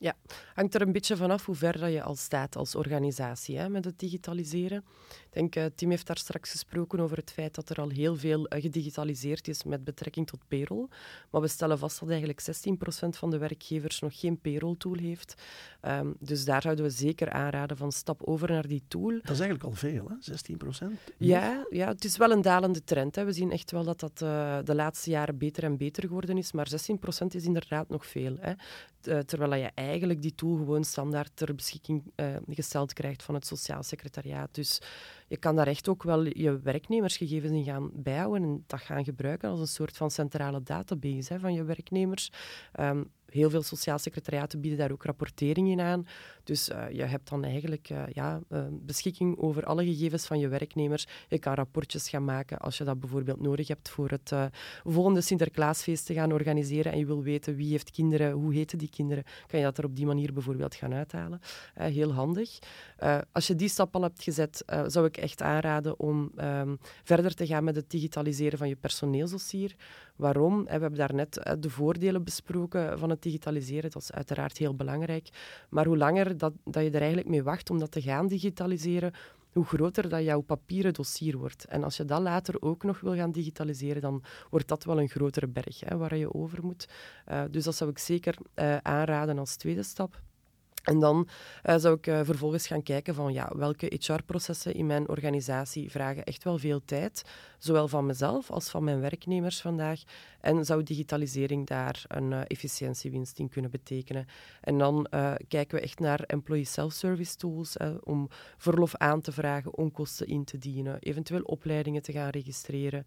Ja, 0.00 0.14
hangt 0.54 0.74
er 0.74 0.82
een 0.82 0.92
beetje 0.92 1.16
vanaf 1.16 1.46
hoe 1.46 1.54
ver 1.54 1.78
dat 1.78 1.92
je 1.92 2.02
al 2.02 2.16
staat 2.16 2.56
als 2.56 2.74
organisatie 2.74 3.58
hè, 3.58 3.68
met 3.68 3.84
het 3.84 3.98
digitaliseren. 3.98 4.84
Ik 5.08 5.36
denk, 5.36 5.56
uh, 5.56 5.64
Tim 5.74 5.90
heeft 5.90 6.06
daar 6.06 6.18
straks 6.18 6.50
gesproken 6.50 7.00
over 7.00 7.16
het 7.16 7.30
feit 7.30 7.54
dat 7.54 7.70
er 7.70 7.80
al 7.80 7.88
heel 7.88 8.16
veel 8.16 8.52
uh, 8.52 8.62
gedigitaliseerd 8.62 9.48
is 9.48 9.64
met 9.64 9.84
betrekking 9.84 10.26
tot 10.26 10.40
payroll. 10.48 10.88
Maar 11.30 11.40
we 11.40 11.48
stellen 11.48 11.78
vast 11.78 12.00
dat 12.00 12.08
eigenlijk 12.08 12.42
16% 12.42 13.08
van 13.08 13.30
de 13.30 13.38
werkgevers 13.38 14.00
nog 14.00 14.20
geen 14.20 14.40
payroll-tool 14.40 14.96
heeft. 14.96 15.34
Um, 15.82 16.16
dus 16.18 16.44
daar 16.44 16.62
zouden 16.62 16.84
we 16.84 16.90
zeker 16.90 17.30
aanraden 17.30 17.76
van 17.76 17.92
stap 17.92 18.22
over 18.22 18.50
naar 18.50 18.66
die 18.66 18.82
tool. 18.88 19.10
Dat 19.10 19.30
is 19.30 19.40
eigenlijk 19.40 19.64
al 19.64 19.72
veel, 19.72 20.08
hè? 20.08 20.14
16%? 20.94 21.14
Ja, 21.16 21.66
ja, 21.70 21.88
het 21.88 22.04
is 22.04 22.16
wel 22.16 22.30
een 22.30 22.42
dalende 22.42 22.84
trend. 22.84 23.14
Hè. 23.14 23.24
We 23.24 23.32
zien 23.32 23.52
echt 23.52 23.70
wel 23.70 23.84
dat 23.84 24.00
dat 24.00 24.20
uh, 24.22 24.58
de 24.64 24.74
laatste 24.74 25.10
jaren 25.10 25.38
beter 25.38 25.64
en 25.64 25.76
beter 25.76 26.02
geworden 26.02 26.38
is. 26.38 26.52
Maar 26.52 26.68
16% 27.24 27.26
is 27.28 27.44
inderdaad 27.44 27.88
nog 27.88 28.06
veel. 28.06 28.36
Hè. 28.40 28.52
Terwijl 29.24 29.54
je 29.54 29.70
eigenlijk 29.74 29.89
die 29.98 30.34
tool 30.34 30.56
gewoon 30.56 30.84
standaard 30.84 31.30
ter 31.34 31.54
beschikking 31.54 32.12
gesteld 32.48 32.92
krijgt 32.92 33.22
van 33.22 33.34
het 33.34 33.46
Sociaal 33.46 33.82
Secretariaat. 33.82 34.54
Dus 34.54 34.80
je 35.28 35.36
kan 35.36 35.56
daar 35.56 35.66
echt 35.66 35.88
ook 35.88 36.02
wel 36.02 36.24
je 36.24 36.60
werknemersgegevens 36.60 37.52
in 37.52 37.64
gaan 37.64 37.90
bijhouden 37.94 38.42
en 38.42 38.64
dat 38.66 38.80
gaan 38.80 39.04
gebruiken 39.04 39.48
als 39.48 39.60
een 39.60 39.66
soort 39.66 39.96
van 39.96 40.10
centrale 40.10 40.62
database 40.62 41.32
hè, 41.32 41.38
van 41.38 41.54
je 41.54 41.64
werknemers. 41.64 42.32
Um, 42.80 43.10
heel 43.30 43.50
veel 43.50 43.62
sociaal 43.62 43.98
secretariaten 43.98 44.60
bieden 44.60 44.78
daar 44.78 44.92
ook 44.92 45.04
rapportering 45.04 45.68
in 45.68 45.80
aan. 45.80 46.06
Dus 46.44 46.68
uh, 46.68 46.90
je 46.90 47.02
hebt 47.02 47.28
dan 47.28 47.44
eigenlijk 47.44 47.90
uh, 47.90 48.02
ja, 48.12 48.40
uh, 48.48 48.64
beschikking 48.70 49.38
over 49.38 49.64
alle 49.64 49.84
gegevens 49.84 50.26
van 50.26 50.38
je 50.38 50.48
werknemers. 50.48 51.06
Je 51.28 51.38
kan 51.38 51.54
rapportjes 51.54 52.08
gaan 52.08 52.24
maken 52.24 52.58
als 52.58 52.78
je 52.78 52.84
dat 52.84 53.00
bijvoorbeeld 53.00 53.40
nodig 53.40 53.68
hebt 53.68 53.88
voor 53.88 54.10
het 54.10 54.32
volgende 54.84 55.20
Sinterklaasfeest 55.20 56.06
te 56.06 56.14
gaan 56.14 56.32
organiseren 56.32 56.92
en 56.92 56.98
je 56.98 57.06
wil 57.06 57.22
weten 57.22 57.54
wie 57.54 57.70
heeft 57.70 57.90
kinderen, 57.90 58.32
hoe 58.32 58.54
heten 58.54 58.78
die 58.78 58.90
kinderen, 58.90 59.24
kan 59.46 59.58
je 59.58 59.64
dat 59.64 59.78
er 59.78 59.84
op 59.84 59.96
die 59.96 60.06
manier 60.06 60.32
bijvoorbeeld 60.32 60.74
gaan 60.74 60.94
uithalen. 60.94 61.40
heel 61.74 62.12
handig. 62.12 62.58
als 63.32 63.46
je 63.46 63.54
die 63.54 63.68
stap 63.68 63.94
al 63.94 64.02
hebt 64.02 64.22
gezet, 64.22 64.64
zou 64.86 65.06
ik 65.06 65.16
echt 65.16 65.42
aanraden 65.42 65.98
om 65.98 66.32
um, 66.36 66.78
verder 67.04 67.34
te 67.34 67.46
gaan 67.46 67.64
met 67.64 67.76
het 67.76 67.90
digitaliseren 67.90 68.58
van 68.58 68.68
je 68.68 68.76
personeelsdossier. 68.76 69.74
Waarom? 70.16 70.64
We 70.64 70.70
hebben 70.70 70.94
daarnet 70.94 71.56
de 71.58 71.70
voordelen 71.70 72.24
besproken 72.24 72.98
van 72.98 73.10
het 73.10 73.19
digitaliseren. 73.22 73.90
Dat 73.90 74.02
is 74.02 74.12
uiteraard 74.12 74.58
heel 74.58 74.74
belangrijk. 74.74 75.28
Maar 75.68 75.86
hoe 75.86 75.96
langer 75.96 76.38
dat, 76.38 76.52
dat 76.64 76.82
je 76.82 76.90
er 76.90 77.00
eigenlijk 77.00 77.28
mee 77.28 77.42
wacht 77.42 77.70
om 77.70 77.78
dat 77.78 77.90
te 77.90 78.02
gaan 78.02 78.26
digitaliseren, 78.26 79.12
hoe 79.52 79.64
groter 79.64 80.08
dat 80.08 80.24
jouw 80.24 80.40
papieren 80.40 80.92
dossier 80.92 81.36
wordt. 81.36 81.64
En 81.64 81.84
als 81.84 81.96
je 81.96 82.04
dat 82.04 82.20
later 82.20 82.62
ook 82.62 82.82
nog 82.82 83.00
wil 83.00 83.14
gaan 83.14 83.32
digitaliseren, 83.32 84.02
dan 84.02 84.22
wordt 84.50 84.68
dat 84.68 84.84
wel 84.84 85.00
een 85.00 85.08
grotere 85.08 85.48
berg 85.48 85.80
hè, 85.80 85.96
waar 85.96 86.16
je 86.16 86.34
over 86.34 86.64
moet. 86.64 86.88
Uh, 87.28 87.42
dus 87.50 87.64
dat 87.64 87.74
zou 87.74 87.90
ik 87.90 87.98
zeker 87.98 88.34
uh, 88.54 88.76
aanraden 88.76 89.38
als 89.38 89.56
tweede 89.56 89.82
stap. 89.82 90.20
En 90.84 90.98
dan 90.98 91.28
uh, 91.64 91.74
zou 91.76 91.96
ik 92.00 92.04
vervolgens 92.04 92.66
gaan 92.66 92.82
kijken 92.82 93.14
van 93.14 93.32
ja, 93.32 93.52
welke 93.56 93.92
HR-processen 93.98 94.74
in 94.74 94.86
mijn 94.86 95.08
organisatie 95.08 95.90
vragen 95.90 96.24
echt 96.24 96.44
wel 96.44 96.58
veel 96.58 96.84
tijd, 96.84 97.22
zowel 97.60 97.88
van 97.88 98.06
mezelf 98.06 98.50
als 98.50 98.70
van 98.70 98.84
mijn 98.84 99.00
werknemers 99.00 99.60
vandaag. 99.60 100.02
En 100.40 100.64
zou 100.64 100.82
digitalisering 100.82 101.66
daar 101.66 102.04
een 102.08 102.30
uh, 102.30 102.40
efficiëntiewinst 102.46 103.38
in 103.38 103.48
kunnen 103.48 103.70
betekenen? 103.70 104.26
En 104.60 104.78
dan 104.78 105.06
kijken 105.48 105.76
we 105.76 105.82
echt 105.82 105.98
naar 105.98 106.20
employee 106.20 106.64
self-service 106.64 107.36
tools 107.36 107.76
om 108.04 108.28
verlof 108.56 108.96
aan 108.96 109.20
te 109.20 109.32
vragen, 109.32 109.76
onkosten 109.76 110.26
in 110.26 110.44
te 110.44 110.58
dienen, 110.58 110.98
eventueel 111.00 111.42
opleidingen 111.42 112.02
te 112.02 112.12
gaan 112.12 112.28
registreren. 112.28 113.04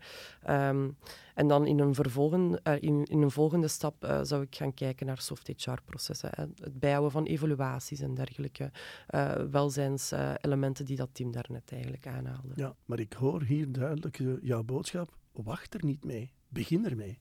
Um, 0.50 0.98
en 1.34 1.48
dan 1.48 1.68
in 1.68 1.80
een, 1.80 1.96
vervolgen, 1.96 2.62
in, 2.64 3.04
in, 3.04 3.22
een 3.22 3.32
volgende 3.32 3.68
stap 3.68 4.20
zou 4.22 4.42
ik 4.42 4.56
gaan 4.56 4.74
kijken 4.74 5.06
naar 5.06 5.22
soft 5.22 5.48
HR-processen, 5.48 6.30
het 6.38 6.80
bijhouden 6.80 7.12
van 7.12 7.26
evaluaties 7.26 8.00
en 8.00 8.14
dergelijke 8.14 8.72
welzijnselementen 9.52 10.86
die 10.86 10.98
dat 10.98 11.10
team 11.12 11.32
daarnet 11.32 11.72
eigenlijk 11.72 12.08
aanhaalde. 12.08 12.54
Ja, 12.56 12.76
maar 12.86 13.00
ik 13.00 13.14
hoor 13.14 13.44
hier 13.44 13.72
duidelijk 13.72 14.20
jouw 14.44 14.64
boodschap, 14.64 15.18
wacht 15.32 15.74
er 15.74 15.86
niet 15.86 16.04
mee, 16.04 16.34
begin 16.48 16.86
ermee. 16.86 17.20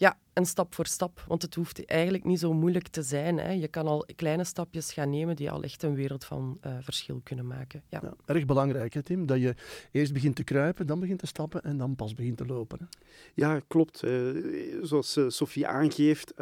Ja, 0.00 0.18
en 0.32 0.46
stap 0.46 0.74
voor 0.74 0.86
stap, 0.86 1.24
want 1.28 1.42
het 1.42 1.54
hoeft 1.54 1.84
eigenlijk 1.84 2.24
niet 2.24 2.38
zo 2.38 2.52
moeilijk 2.52 2.88
te 2.88 3.02
zijn. 3.02 3.38
Hè. 3.38 3.50
Je 3.50 3.68
kan 3.68 3.86
al 3.86 4.06
kleine 4.16 4.44
stapjes 4.44 4.92
gaan 4.92 5.10
nemen 5.10 5.36
die 5.36 5.50
al 5.50 5.62
echt 5.62 5.82
een 5.82 5.94
wereld 5.94 6.24
van 6.24 6.58
uh, 6.66 6.76
verschil 6.80 7.20
kunnen 7.24 7.46
maken. 7.46 7.82
Ja. 7.88 8.00
ja. 8.02 8.14
erg 8.26 8.44
belangrijk, 8.44 8.94
hè, 8.94 9.02
Tim, 9.02 9.26
dat 9.26 9.40
je 9.40 9.54
eerst 9.92 10.12
begint 10.12 10.36
te 10.36 10.44
kruipen, 10.44 10.86
dan 10.86 11.00
begint 11.00 11.18
te 11.18 11.26
stappen 11.26 11.62
en 11.62 11.76
dan 11.76 11.96
pas 11.96 12.14
begint 12.14 12.36
te 12.36 12.46
lopen. 12.46 12.78
Hè. 12.80 12.86
Ja, 13.34 13.60
klopt. 13.66 14.02
Uh, 14.02 14.78
zoals 14.82 15.16
uh, 15.16 15.28
Sophie 15.28 15.66
aangeeft, 15.66 16.32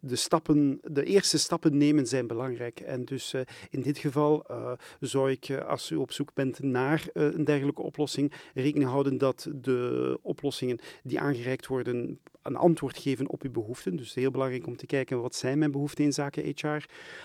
de, 0.00 0.16
stappen, 0.16 0.80
de 0.82 1.04
eerste 1.04 1.38
stappen 1.38 1.76
nemen 1.76 2.06
zijn 2.06 2.26
belangrijk. 2.26 2.80
En 2.80 3.04
dus 3.04 3.34
in 3.70 3.82
dit 3.82 3.98
geval 3.98 4.46
zou 5.00 5.30
ik, 5.30 5.50
als 5.50 5.90
u 5.90 5.96
op 5.96 6.12
zoek 6.12 6.34
bent 6.34 6.62
naar 6.62 7.08
een 7.12 7.44
dergelijke 7.44 7.82
oplossing, 7.82 8.32
rekening 8.54 8.90
houden 8.90 9.18
dat 9.18 9.48
de 9.54 10.18
oplossingen 10.22 10.78
die 11.02 11.20
aangereikt 11.20 11.66
worden 11.66 12.20
een 12.42 12.56
antwoord 12.56 12.98
geven 12.98 13.28
op 13.28 13.42
uw 13.42 13.50
behoeften. 13.50 13.96
Dus 13.96 14.14
heel 14.14 14.30
belangrijk 14.30 14.66
om 14.66 14.76
te 14.76 14.86
kijken 14.86 15.20
wat 15.20 15.34
zijn 15.34 15.58
mijn 15.58 15.70
behoeften 15.70 16.04
in 16.04 16.12
zaken 16.12 16.54
HR. 16.56 16.84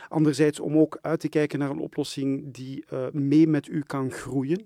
Anderzijds 0.10 0.60
om 0.60 0.78
ook 0.78 0.98
uit 1.02 1.20
te 1.20 1.30
kijken 1.30 1.60
naar 1.60 1.70
een 1.70 1.80
oplossing 1.80 2.54
die 2.54 2.86
uh, 2.94 3.06
mee 3.12 3.48
met 3.48 3.68
u 3.68 3.82
kan 3.82 4.12
groeien. 4.12 4.66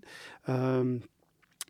Um, 0.50 1.02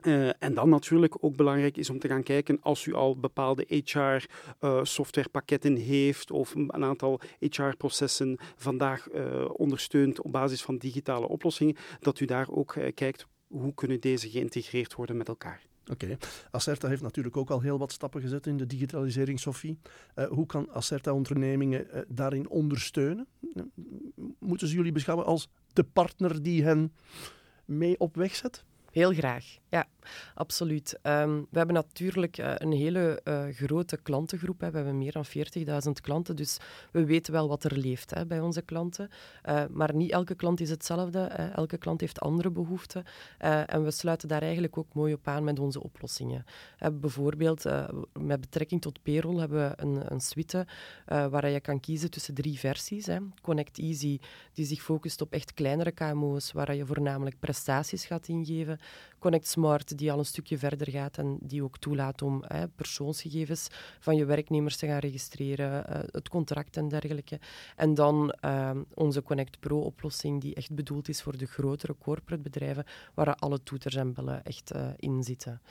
uh, 0.04 0.30
en 0.40 0.54
dan 0.54 0.70
natuurlijk 0.70 1.16
ook 1.20 1.36
belangrijk 1.36 1.78
is 1.78 1.90
om 1.90 2.00
te 2.00 2.08
gaan 2.08 2.24
kijken 2.24 2.62
als 2.62 2.86
u 2.86 2.94
al 2.94 3.20
bepaalde 3.20 3.66
HR-softwarepakketten 3.68 5.78
uh, 5.78 5.86
heeft 5.86 6.32
of 6.32 6.56
een 6.56 6.84
aantal 6.84 7.20
HR-processen 7.40 8.38
vandaag 8.56 9.12
uh, 9.12 9.50
ondersteunt 9.54 10.22
op 10.22 10.32
basis 10.32 10.62
van 10.62 10.78
digitale 10.78 11.28
oplossingen, 11.28 11.76
dat 12.00 12.20
u 12.20 12.26
daar 12.26 12.50
ook 12.50 12.76
kijkt 12.94 13.28
hoe 13.48 13.74
kunnen 13.74 14.00
deze 14.00 14.30
geïntegreerd 14.30 14.96
worden 14.96 15.18
met 15.18 15.28
elkaar. 15.28 15.62
Oké. 15.90 16.06
Okay. 16.06 16.18
Acerta 16.52 16.88
heeft 16.88 17.02
natuurlijk 17.02 17.38
ook 17.38 17.50
al 17.50 17.62
heel 17.62 17.78
wat 17.78 17.92
stappen 17.92 18.22
gezet 18.22 18.48
in 18.48 18.58
de 18.58 18.66
digitalisering, 18.66 19.40
Sophie. 19.40 19.80
Uh, 20.16 20.26
hoe 20.26 20.46
kan 20.46 20.72
Acerta-ondernemingen 20.72 21.88
uh, 21.88 22.02
daarin 22.08 22.50
ondersteunen? 22.50 23.28
Moeten 24.40 24.68
ze 24.68 24.76
jullie 24.76 24.92
beschouwen 24.92 25.26
als 25.26 25.50
de 25.74 25.84
partner 25.84 26.44
die 26.44 26.64
hen 26.64 26.94
mee 27.66 28.00
op 28.00 28.16
weg 28.16 28.36
zet? 28.36 28.66
Heel 28.92 29.14
graag, 29.14 29.46
ja, 29.70 29.88
absoluut. 30.34 31.00
Um, 31.04 31.48
we 31.50 31.58
hebben 31.58 31.76
natuurlijk 31.76 32.38
uh, 32.38 32.54
een 32.56 32.72
hele 32.72 33.22
uh, 33.24 33.44
grote 33.52 33.98
klantengroep. 33.98 34.62
Hè. 34.62 34.72
We 34.72 34.76
hebben 34.76 34.98
meer 34.98 35.12
dan 35.12 35.26
40.000 35.26 35.92
klanten, 36.02 36.36
dus 36.36 36.58
we 36.92 37.06
weten 37.06 37.34
wel 37.34 37.48
wat 37.48 37.64
er 37.64 37.78
leeft 37.78 38.14
hè, 38.16 38.26
bij 38.26 38.40
onze 38.40 38.62
klanten. 38.62 39.10
Uh, 39.50 39.64
maar 39.70 39.96
niet 39.96 40.12
elke 40.12 40.36
klant 40.36 40.60
is 40.60 40.70
hetzelfde. 40.70 41.20
Elke 41.56 41.78
klant 41.78 42.02
heeft 42.02 42.20
andere 42.20 42.52
behoeften. 42.52 43.04
en 43.66 43.84
we 43.84 43.92
sluiten 43.92 44.28
daar 44.28 44.42
eigenlijk 44.42 44.78
ook 44.78 44.94
mooi 44.94 45.14
op 45.14 45.28
aan 45.28 45.44
met 45.44 45.60
onze 45.60 45.84
oplossingen. 45.84 46.46
bijvoorbeeld, 46.94 47.66
met 48.14 48.42
betrekking 48.42 48.82
tot 48.82 49.02
payroll 49.04 49.40
hebben 49.40 49.70
we 49.70 49.84
een, 49.84 50.12
een 50.12 50.22
suite 50.22 50.68
waar 51.06 51.50
je 51.50 51.60
kan 51.60 51.80
kiezen 51.80 52.12
tussen 52.12 52.34
drie 52.34 52.60
versies. 52.60 53.06
Hè. 53.06 53.18
Connect 53.42 53.78
Easy, 53.80 54.20
die 54.54 54.66
zich 54.66 54.82
focust 54.82 55.22
op 55.22 55.34
echt 55.34 55.54
kleinere 55.54 55.92
KMO's, 55.92 56.52
waar 56.52 56.76
je 56.76 56.86
voornamelijk 56.86 57.40
prestaties 57.40 58.06
gaat 58.06 58.28
ingeven. 58.28 58.79
Connect 59.20 59.48
Smart, 59.48 59.98
die 59.98 60.12
al 60.12 60.20
een 60.20 60.26
stukje 60.26 60.58
verder 60.58 60.90
gaat 60.90 61.18
en 61.18 61.38
die 61.42 61.64
ook 61.64 61.78
toelaat 61.78 62.22
om 62.22 62.44
hè, 62.48 62.68
persoonsgegevens 62.68 63.68
van 64.00 64.16
je 64.16 64.26
werknemers 64.26 64.78
te 64.78 64.88
gaan 64.88 65.00
registreren, 65.00 65.86
uh, 65.90 66.00
het 66.12 66.30
contract 66.30 66.78
en 66.78 66.88
dergelijke. 66.88 67.40
En 67.76 67.94
dan 67.94 68.36
uh, 68.46 68.72
onze 68.94 69.24
Connect 69.24 69.60
Pro-oplossing, 69.60 70.42
die 70.42 70.56
echt 70.56 70.74
bedoeld 70.76 71.10
is 71.10 71.22
voor 71.22 71.38
de 71.38 71.46
grotere 71.46 71.96
corporate 72.00 72.42
bedrijven, 72.42 72.86
waar 73.14 73.36
alle 73.36 73.64
toeters 73.64 73.96
en 73.96 74.14
bellen 74.14 74.44
echt 74.44 74.76
uh, 74.76 74.88
in 74.96 75.24
zitten. 75.24 75.62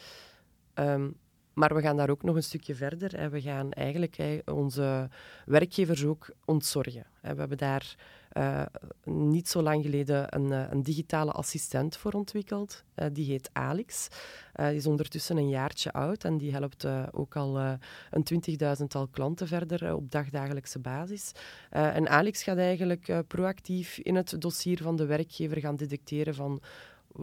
Um, 0.75 1.17
maar 1.59 1.75
we 1.75 1.81
gaan 1.81 1.97
daar 1.97 2.11
ook 2.11 2.23
nog 2.23 2.37
een 2.37 2.43
stukje 2.43 2.75
verder. 2.75 3.15
En 3.15 3.31
we 3.31 3.41
gaan 3.41 3.73
eigenlijk 3.73 4.43
onze 4.45 5.09
werkgevers 5.47 6.05
ook 6.05 6.31
ontzorgen. 6.45 7.07
We 7.21 7.29
hebben 7.29 7.59
daar 7.59 7.97
uh, 8.39 8.63
niet 9.05 9.49
zo 9.49 9.63
lang 9.63 9.85
geleden 9.85 10.37
een, 10.37 10.53
eh, 10.53 10.71
een, 10.71 10.83
digitale 10.83 11.33
assistent 11.33 11.97
voor 11.97 12.13
ontwikkeld. 12.13 12.85
Uh, 12.97 13.07
die 13.13 13.31
heet 13.31 13.51
Alix. 13.53 14.09
die 14.53 14.75
is 14.75 14.87
ondertussen 14.87 15.37
een 15.37 15.49
jaartje 15.49 15.93
oud 15.93 16.25
en 16.25 16.39
die 16.39 16.53
helpt 16.53 16.87
ook 17.13 17.37
al 17.37 17.59
een 18.11 18.23
twintigduizendtal 18.23 19.07
klanten 19.07 19.47
verder 19.47 19.95
op 19.95 20.11
dagdagelijkse 20.11 20.79
basis. 20.79 21.33
en 21.71 22.09
Alix 22.09 22.43
gaat 22.43 22.57
eigenlijk 22.57 23.23
proactief 23.27 23.99
in 23.99 24.15
het 24.15 24.35
dossier 24.39 24.83
van 24.83 24.97
de 24.97 25.07
werkgever 25.07 25.57
gaan 25.57 25.77
detecteren 25.77 26.35
van 26.35 26.61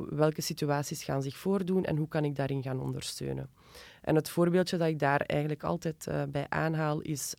welke 0.10 0.42
situaties 0.42 1.04
gaan 1.04 1.22
zich 1.22 1.38
voordoen 1.38 1.84
en 1.84 1.98
hoe 1.98 2.08
kan 2.08 2.26
ik 2.26 2.36
daarin 2.36 2.64
gaan 2.64 2.80
ondersteunen. 2.80 3.50
En 4.02 4.16
het 4.16 4.30
voorbeeldje 4.30 4.78
dat 4.78 4.88
ik 4.88 5.00
daar 5.00 5.22
eigenlijk 5.22 5.64
altijd 5.64 6.08
bij 6.30 6.46
aanhaal 6.50 7.02
is 7.02 7.36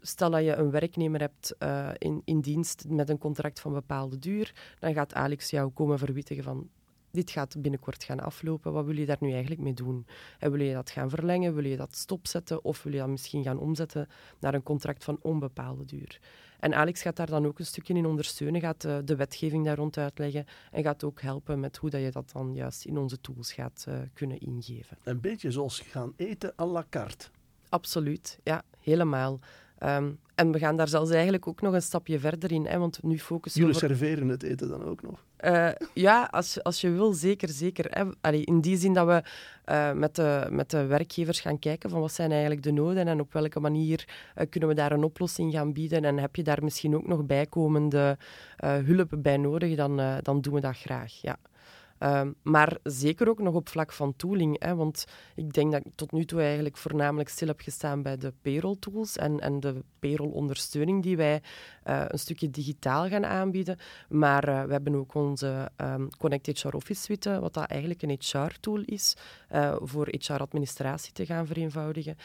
stel 0.00 0.30
dat 0.30 0.44
je 0.44 0.54
een 0.54 0.70
werknemer 0.70 1.20
hebt 1.20 1.54
uh, 1.58 1.90
in, 1.98 2.22
in 2.24 2.40
dienst 2.40 2.84
met 2.88 3.08
een 3.08 3.18
contract 3.18 3.60
van 3.60 3.72
bepaalde 3.72 4.18
duur, 4.18 4.54
dan 4.78 4.94
gaat 4.94 5.14
Alex 5.14 5.50
jou 5.50 5.70
komen 5.70 5.98
verwittigen 5.98 6.44
van 6.44 6.68
dit 7.10 7.30
gaat 7.30 7.62
binnenkort 7.62 8.04
gaan 8.04 8.20
aflopen. 8.20 8.72
Wat 8.72 8.84
wil 8.84 8.96
je 8.96 9.06
daar 9.06 9.16
nu 9.20 9.30
eigenlijk 9.30 9.60
mee 9.60 9.74
doen? 9.74 10.06
En 10.38 10.50
wil 10.50 10.60
je 10.60 10.74
dat 10.74 10.90
gaan 10.90 11.10
verlengen? 11.10 11.54
Wil 11.54 11.64
je 11.64 11.76
dat 11.76 11.96
stopzetten? 11.96 12.64
Of 12.64 12.82
wil 12.82 12.92
je 12.92 12.98
dat 12.98 13.08
misschien 13.08 13.42
gaan 13.42 13.58
omzetten 13.58 14.08
naar 14.38 14.54
een 14.54 14.62
contract 14.62 15.04
van 15.04 15.18
onbepaalde 15.22 15.84
duur? 15.84 16.20
En 16.58 16.74
Alex 16.74 17.02
gaat 17.02 17.16
daar 17.16 17.26
dan 17.26 17.46
ook 17.46 17.58
een 17.58 17.66
stukje 17.66 17.94
in 17.94 18.06
ondersteunen, 18.06 18.60
gaat 18.60 18.80
de, 18.80 19.02
de 19.04 19.16
wetgeving 19.16 19.64
daar 19.64 19.76
rond 19.76 19.98
uitleggen 19.98 20.46
en 20.70 20.82
gaat 20.82 21.04
ook 21.04 21.20
helpen 21.20 21.60
met 21.60 21.76
hoe 21.76 21.90
dat 21.90 22.00
je 22.00 22.10
dat 22.10 22.30
dan 22.32 22.54
juist 22.54 22.84
in 22.84 22.98
onze 22.98 23.20
tools 23.20 23.52
gaat 23.52 23.84
uh, 23.88 23.98
kunnen 24.12 24.38
ingeven. 24.40 24.98
Een 25.02 25.20
beetje 25.20 25.50
zoals 25.50 25.80
gaan 25.80 26.12
eten 26.16 26.52
à 26.58 26.66
la 26.66 26.84
carte. 26.90 27.28
Absoluut, 27.68 28.38
ja, 28.42 28.62
helemaal. 28.80 29.38
Um, 29.84 30.18
en 30.34 30.52
we 30.52 30.58
gaan 30.58 30.76
daar 30.76 30.88
zelfs 30.88 31.10
eigenlijk 31.10 31.46
ook 31.46 31.60
nog 31.60 31.74
een 31.74 31.82
stapje 31.82 32.18
verder 32.18 32.52
in. 32.52 32.66
Hè, 32.66 32.78
want 32.78 33.02
nu 33.02 33.18
focussen 33.18 33.60
Jullie 33.60 33.76
serveren 33.76 34.28
het 34.28 34.42
eten 34.42 34.68
dan 34.68 34.84
ook 34.84 35.02
nog? 35.02 35.24
Uh, 35.44 35.68
ja, 35.94 36.28
als, 36.30 36.62
als 36.62 36.80
je 36.80 36.90
wil, 36.90 37.12
zeker. 37.12 37.48
zeker 37.48 37.86
hè. 37.88 38.04
Allee, 38.20 38.44
in 38.44 38.60
die 38.60 38.76
zin 38.76 38.92
dat 38.92 39.06
we 39.06 39.22
uh, 39.72 39.92
met, 39.92 40.16
de, 40.16 40.46
met 40.50 40.70
de 40.70 40.86
werkgevers 40.86 41.40
gaan 41.40 41.58
kijken 41.58 41.90
van 41.90 42.00
wat 42.00 42.12
zijn 42.12 42.30
eigenlijk 42.30 42.62
de 42.62 42.72
noden 42.72 43.08
en 43.08 43.20
op 43.20 43.32
welke 43.32 43.60
manier 43.60 44.08
uh, 44.36 44.44
kunnen 44.50 44.68
we 44.68 44.74
daar 44.74 44.92
een 44.92 45.04
oplossing 45.04 45.52
gaan 45.52 45.72
bieden. 45.72 46.04
En 46.04 46.18
heb 46.18 46.36
je 46.36 46.42
daar 46.42 46.64
misschien 46.64 46.96
ook 46.96 47.06
nog 47.06 47.24
bijkomende 47.24 48.18
hulp 48.60 49.12
bij 49.18 49.36
nodig, 49.36 49.76
dan, 49.76 50.00
dan 50.22 50.40
doen 50.40 50.54
we 50.54 50.60
dat 50.60 50.76
graag. 50.76 51.12
Ja. 51.12 51.36
Ehm, 52.00 52.32
maar 52.42 52.78
zeker 52.82 53.28
ook 53.28 53.38
nog 53.38 53.54
op 53.54 53.68
vlak 53.68 53.92
van 53.92 54.16
tooling. 54.16 54.62
Hè, 54.62 54.74
want 54.74 55.04
ik 55.34 55.52
denk 55.52 55.72
dat 55.72 55.86
ik 55.86 55.94
tot 55.94 56.12
nu 56.12 56.24
toe 56.24 56.40
eigenlijk 56.40 56.76
voornamelijk 56.76 57.28
stil 57.28 57.48
heb 57.48 57.60
gestaan 57.60 58.02
bij 58.02 58.16
de 58.16 58.32
payroll 58.42 58.76
tools 58.78 59.16
en, 59.16 59.40
en 59.40 59.60
de 59.60 59.84
payroll 59.98 60.30
ondersteuning 60.30 61.02
die 61.02 61.16
wij 61.16 61.42
uh, 61.86 62.04
een 62.08 62.18
stukje 62.18 62.50
digitaal 62.50 63.08
gaan 63.08 63.26
aanbieden. 63.26 63.78
Maar 64.08 64.48
uh, 64.48 64.64
we 64.64 64.72
hebben 64.72 64.94
ook 64.94 65.14
onze 65.14 65.70
um, 65.76 66.08
Connect 66.18 66.46
HR 66.46 66.74
Office 66.74 67.02
suite, 67.02 67.40
wat 67.40 67.54
dat 67.54 67.64
eigenlijk 67.64 68.02
een 68.02 68.18
HR-tool 68.20 68.82
is 68.84 69.16
uh, 69.52 69.76
voor 69.80 70.08
HR-administratie 70.10 71.12
te 71.12 71.26
gaan 71.26 71.46
vereenvoudigen, 71.46 72.16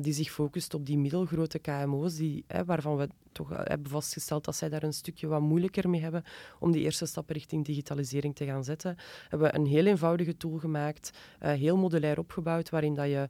die 0.00 0.12
zich 0.12 0.30
focust 0.30 0.74
op 0.74 0.86
die 0.86 0.98
middelgrote 0.98 1.58
KMO's, 1.58 2.14
die, 2.14 2.44
waarvan 2.64 2.96
we 2.96 3.08
toch 3.32 3.48
hebben 3.48 3.90
vastgesteld 3.90 4.44
dat 4.44 4.56
zij 4.56 4.68
daar 4.68 4.82
een 4.82 4.92
stukje 4.92 5.26
wat 5.26 5.40
moeilijker 5.40 5.90
mee 5.90 6.00
hebben 6.00 6.24
om 6.58 6.72
die 6.72 6.82
eerste 6.82 7.06
stappen 7.06 7.34
richting 7.34 7.64
digitalisering 7.64 8.36
te 8.36 8.44
gaan 8.44 8.64
zetten. 8.64 8.96
Hebben 9.28 9.50
we 9.50 9.58
een 9.58 9.66
heel 9.66 9.86
eenvoudige 9.86 10.36
tool 10.36 10.58
gemaakt, 10.58 11.10
heel 11.38 11.76
modulair 11.76 12.18
opgebouwd, 12.18 12.70
waarin 12.70 12.94
dat 12.94 13.06
je 13.06 13.28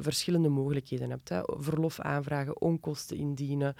verschillende 0.00 0.48
mogelijkheden 0.48 1.10
hebt. 1.10 1.28
Hè. 1.28 1.40
Verlof 1.44 2.00
aanvragen, 2.00 2.60
onkosten 2.60 3.16
indienen, 3.16 3.74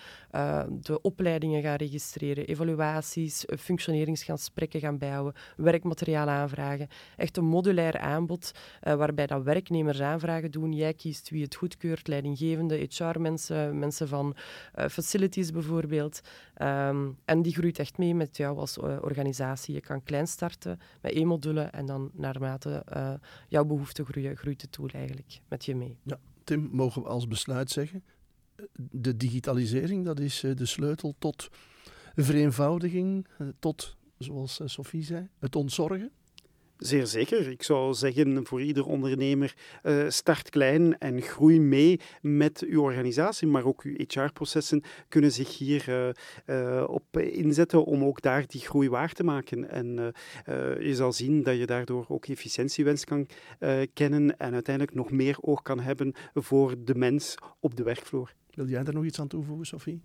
de 0.71 0.99
opleiding 1.03 1.63
gaan 1.63 1.77
registreren, 1.77 2.47
evaluaties, 2.47 3.47
eh, 3.47 3.59
functioneringsgesprekken 3.59 4.81
gaan 4.81 4.99
bijhouden, 4.99 5.35
werkmateriaal 5.57 6.29
aanvragen. 6.29 6.89
Echt 7.17 7.37
een 7.37 7.45
modulair 7.45 7.99
aanbod 7.99 8.53
waarbij 8.81 9.27
dat 9.27 9.43
werknemers 9.43 10.01
aanvragen 10.01 10.51
doen. 10.51 10.73
Jij 10.73 10.95
kiest 10.95 11.31
wie 11.31 11.43
het 11.43 11.55
goedkeurt, 11.55 12.09
leidinggevende, 12.09 12.89
HR-mensen, 12.89 13.79
mensen 13.79 14.09
van 14.09 14.37
facilities 14.75 15.51
bijvoorbeeld. 15.51 16.21
Um, 16.63 17.19
en 17.25 17.43
die 17.43 17.55
groeit 17.55 17.79
echt 17.79 17.99
mee 17.99 18.15
met 18.15 18.37
jou 18.37 18.59
als 18.59 18.79
organisatie. 18.79 19.75
Je 19.75 19.81
kan 19.81 20.03
klein 20.03 20.27
starten 20.27 20.81
met 21.01 21.13
één 21.13 21.31
en 21.47 21.87
dan 21.87 22.11
naarmate 22.13 22.85
jouw 23.49 23.65
behoefte 23.65 24.05
groeien, 24.05 24.37
groeit 24.37 24.61
de 24.61 24.71
tool 24.71 24.89
eigenlijk 24.89 25.41
met 25.49 25.65
je 25.65 25.77
mee. 25.77 25.99
Ja, 26.03 26.19
Tim, 26.45 26.69
mogen 26.73 27.03
we 27.03 27.09
als 27.09 27.29
besluit 27.29 27.71
zeggen, 27.71 28.03
de 28.91 29.17
digitalisering, 29.17 30.05
dat 30.05 30.21
is 30.21 30.43
eh, 30.43 30.57
de 30.57 30.67
sleutel 30.67 31.15
tot 31.19 31.49
vereenvoudiging, 32.15 33.27
eh, 33.39 33.47
tot, 33.59 33.97
zoals 34.19 34.61
eh, 34.61 34.67
Sophie 34.67 35.05
zei, 35.05 35.29
het 35.39 35.57
ontzorgen? 35.57 36.11
Zeer 36.81 37.07
zeker. 37.07 37.49
Ik 37.49 37.63
zou 37.63 37.95
zeggen 37.95 38.47
voor 38.47 38.63
ieder 38.63 38.87
ondernemer, 38.87 39.55
start 40.09 40.51
klein 40.51 40.99
en 40.99 41.23
groei 41.23 41.61
mee 41.61 42.01
met 42.21 42.65
uw 42.69 42.83
organisatie, 42.83 43.47
maar 43.47 43.65
ook 43.65 43.83
uw 43.83 43.95
HR-processen 43.97 44.83
kunnen 45.09 45.33
zich 45.33 45.59
hier 45.59 46.15
op 46.87 47.19
inzetten 47.19 47.85
om 47.85 48.05
ook 48.05 48.23
daar 48.23 48.45
die 48.47 48.61
groei 48.61 48.89
waar 48.89 49.13
te 49.13 49.25
maken. 49.25 49.71
En 49.71 50.13
je 50.81 50.95
zal 50.95 51.13
zien 51.13 51.43
dat 51.43 51.59
je 51.59 51.67
daardoor 51.67 52.05
ook 52.09 52.27
efficiëntiewens 52.27 53.05
kan 53.05 53.27
kennen 53.93 54.37
en 54.39 54.53
uiteindelijk 54.53 54.97
nog 54.97 55.11
meer 55.11 55.37
oog 55.41 55.63
kan 55.63 55.81
hebben 55.81 56.13
voor 56.35 56.75
de 56.85 56.95
mens 56.95 57.35
op 57.61 57.77
de 57.77 57.83
werkvloer. 57.83 58.35
Wil 58.51 58.67
jij 58.67 58.85
daar 58.85 58.95
nog 58.95 59.05
iets 59.05 59.21
aan 59.21 59.29
toevoegen, 59.29 59.67
Sophie? 59.67 60.03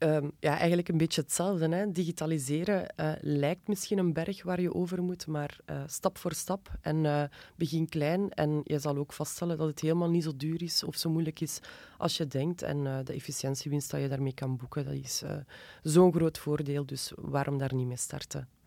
Um, 0.00 0.32
ja, 0.40 0.56
eigenlijk 0.58 0.88
een 0.88 0.96
beetje 0.96 1.20
hetzelfde. 1.20 1.68
Hè. 1.68 1.92
Digitaliseren 1.92 2.94
uh, 2.96 3.12
lijkt 3.20 3.68
misschien 3.68 3.98
een 3.98 4.12
berg 4.12 4.42
waar 4.42 4.60
je 4.60 4.74
over 4.74 5.02
moet, 5.02 5.26
maar 5.26 5.58
uh, 5.70 5.82
stap 5.86 6.18
voor 6.18 6.32
stap 6.32 6.70
en 6.80 7.04
uh, 7.04 7.22
begin 7.56 7.88
klein. 7.88 8.30
En 8.30 8.60
je 8.64 8.78
zal 8.78 8.96
ook 8.96 9.12
vaststellen 9.12 9.58
dat 9.58 9.68
het 9.68 9.80
helemaal 9.80 10.10
niet 10.10 10.22
zo 10.22 10.36
duur 10.36 10.62
is 10.62 10.82
of 10.84 10.96
zo 10.96 11.10
moeilijk 11.10 11.40
is 11.40 11.60
als 11.96 12.16
je 12.16 12.26
denkt. 12.26 12.62
En 12.62 13.04
de 13.04 13.12
efficiëntiewinst 13.12 13.90
dat 13.90 14.00
je 14.00 14.08
daarmee 14.08 14.34
kan 14.34 14.56
boeken, 14.56 14.84
dat 14.84 14.94
is 14.94 15.22
zo'n 15.82 16.12
groot 16.12 16.38
voordeel. 16.38 16.86
Dus 16.86 17.12
waarom 17.16 17.58
daar 17.58 17.74
niet 17.74 17.86
mee 17.86 17.96
starten? 17.96 18.57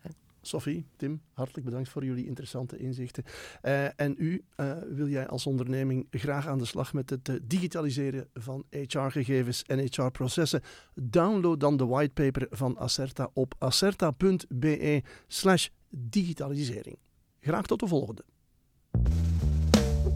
Sophie, 0.42 0.86
Tim, 0.96 1.22
hartelijk 1.34 1.66
bedankt 1.66 1.90
voor 1.90 2.06
jullie 2.06 2.26
interessante 2.26 2.78
inzichten. 2.78 3.24
Uh, 3.62 4.00
en 4.00 4.16
u, 4.18 4.44
uh, 4.58 4.74
wil 4.90 5.08
jij 5.08 5.28
als 5.28 5.46
onderneming 5.46 6.08
graag 6.12 6.48
aan 6.48 6.58
de 6.58 6.66
slag 6.66 6.94
met 6.94 7.10
het 7.10 7.30
uh, 7.30 7.36
digitaliseren 7.44 8.28
van 8.34 8.66
HR-gegevens 8.70 9.64
en 9.64 9.80
HR-processen? 9.80 10.62
Download 10.96 11.60
dan 11.60 11.78
de 11.78 11.86
whitepaper 11.86 12.48
van 12.50 12.78
Acerta 12.78 13.30
op 13.34 13.56
acerta.be 13.58 15.04
slash 15.28 15.68
digitalisering. 15.90 16.98
Graag 17.40 17.66
tot 17.66 17.80
de 17.80 17.88
volgende. 17.88 18.24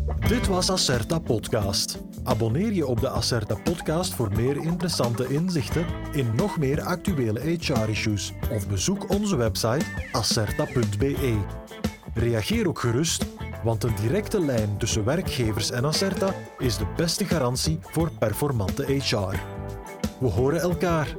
Dit 0.06 0.48
was 0.48 0.72
Acerta 0.72 1.20
Podcast. 1.20 1.98
Abonneer 2.24 2.74
je 2.74 2.88
op 2.88 3.00
de 3.00 3.10
Acerta 3.10 3.56
Podcast 3.64 4.14
voor 4.14 4.32
meer 4.36 4.58
interessante 4.58 5.28
inzichten 5.28 5.86
in 6.12 6.36
nog 6.36 6.58
meer 6.58 6.82
actuele 6.82 7.40
HR-issues 7.40 8.34
of 8.52 8.68
bezoek 8.68 9.10
onze 9.10 9.36
website 9.36 9.86
acerta.be. 10.12 11.38
Reageer 12.14 12.68
ook 12.68 12.80
gerust, 12.80 13.26
want 13.64 13.84
een 13.84 13.96
directe 14.02 14.40
lijn 14.40 14.78
tussen 14.78 15.06
werkgevers 15.06 15.72
en 15.72 15.86
Acerta 15.86 16.34
is 16.58 16.78
de 16.78 16.88
beste 16.96 17.26
garantie 17.26 17.80
voor 17.82 18.12
performante 18.20 18.84
HR. 18.84 19.36
We 20.20 20.28
horen 20.28 20.62
elkaar. 20.62 21.16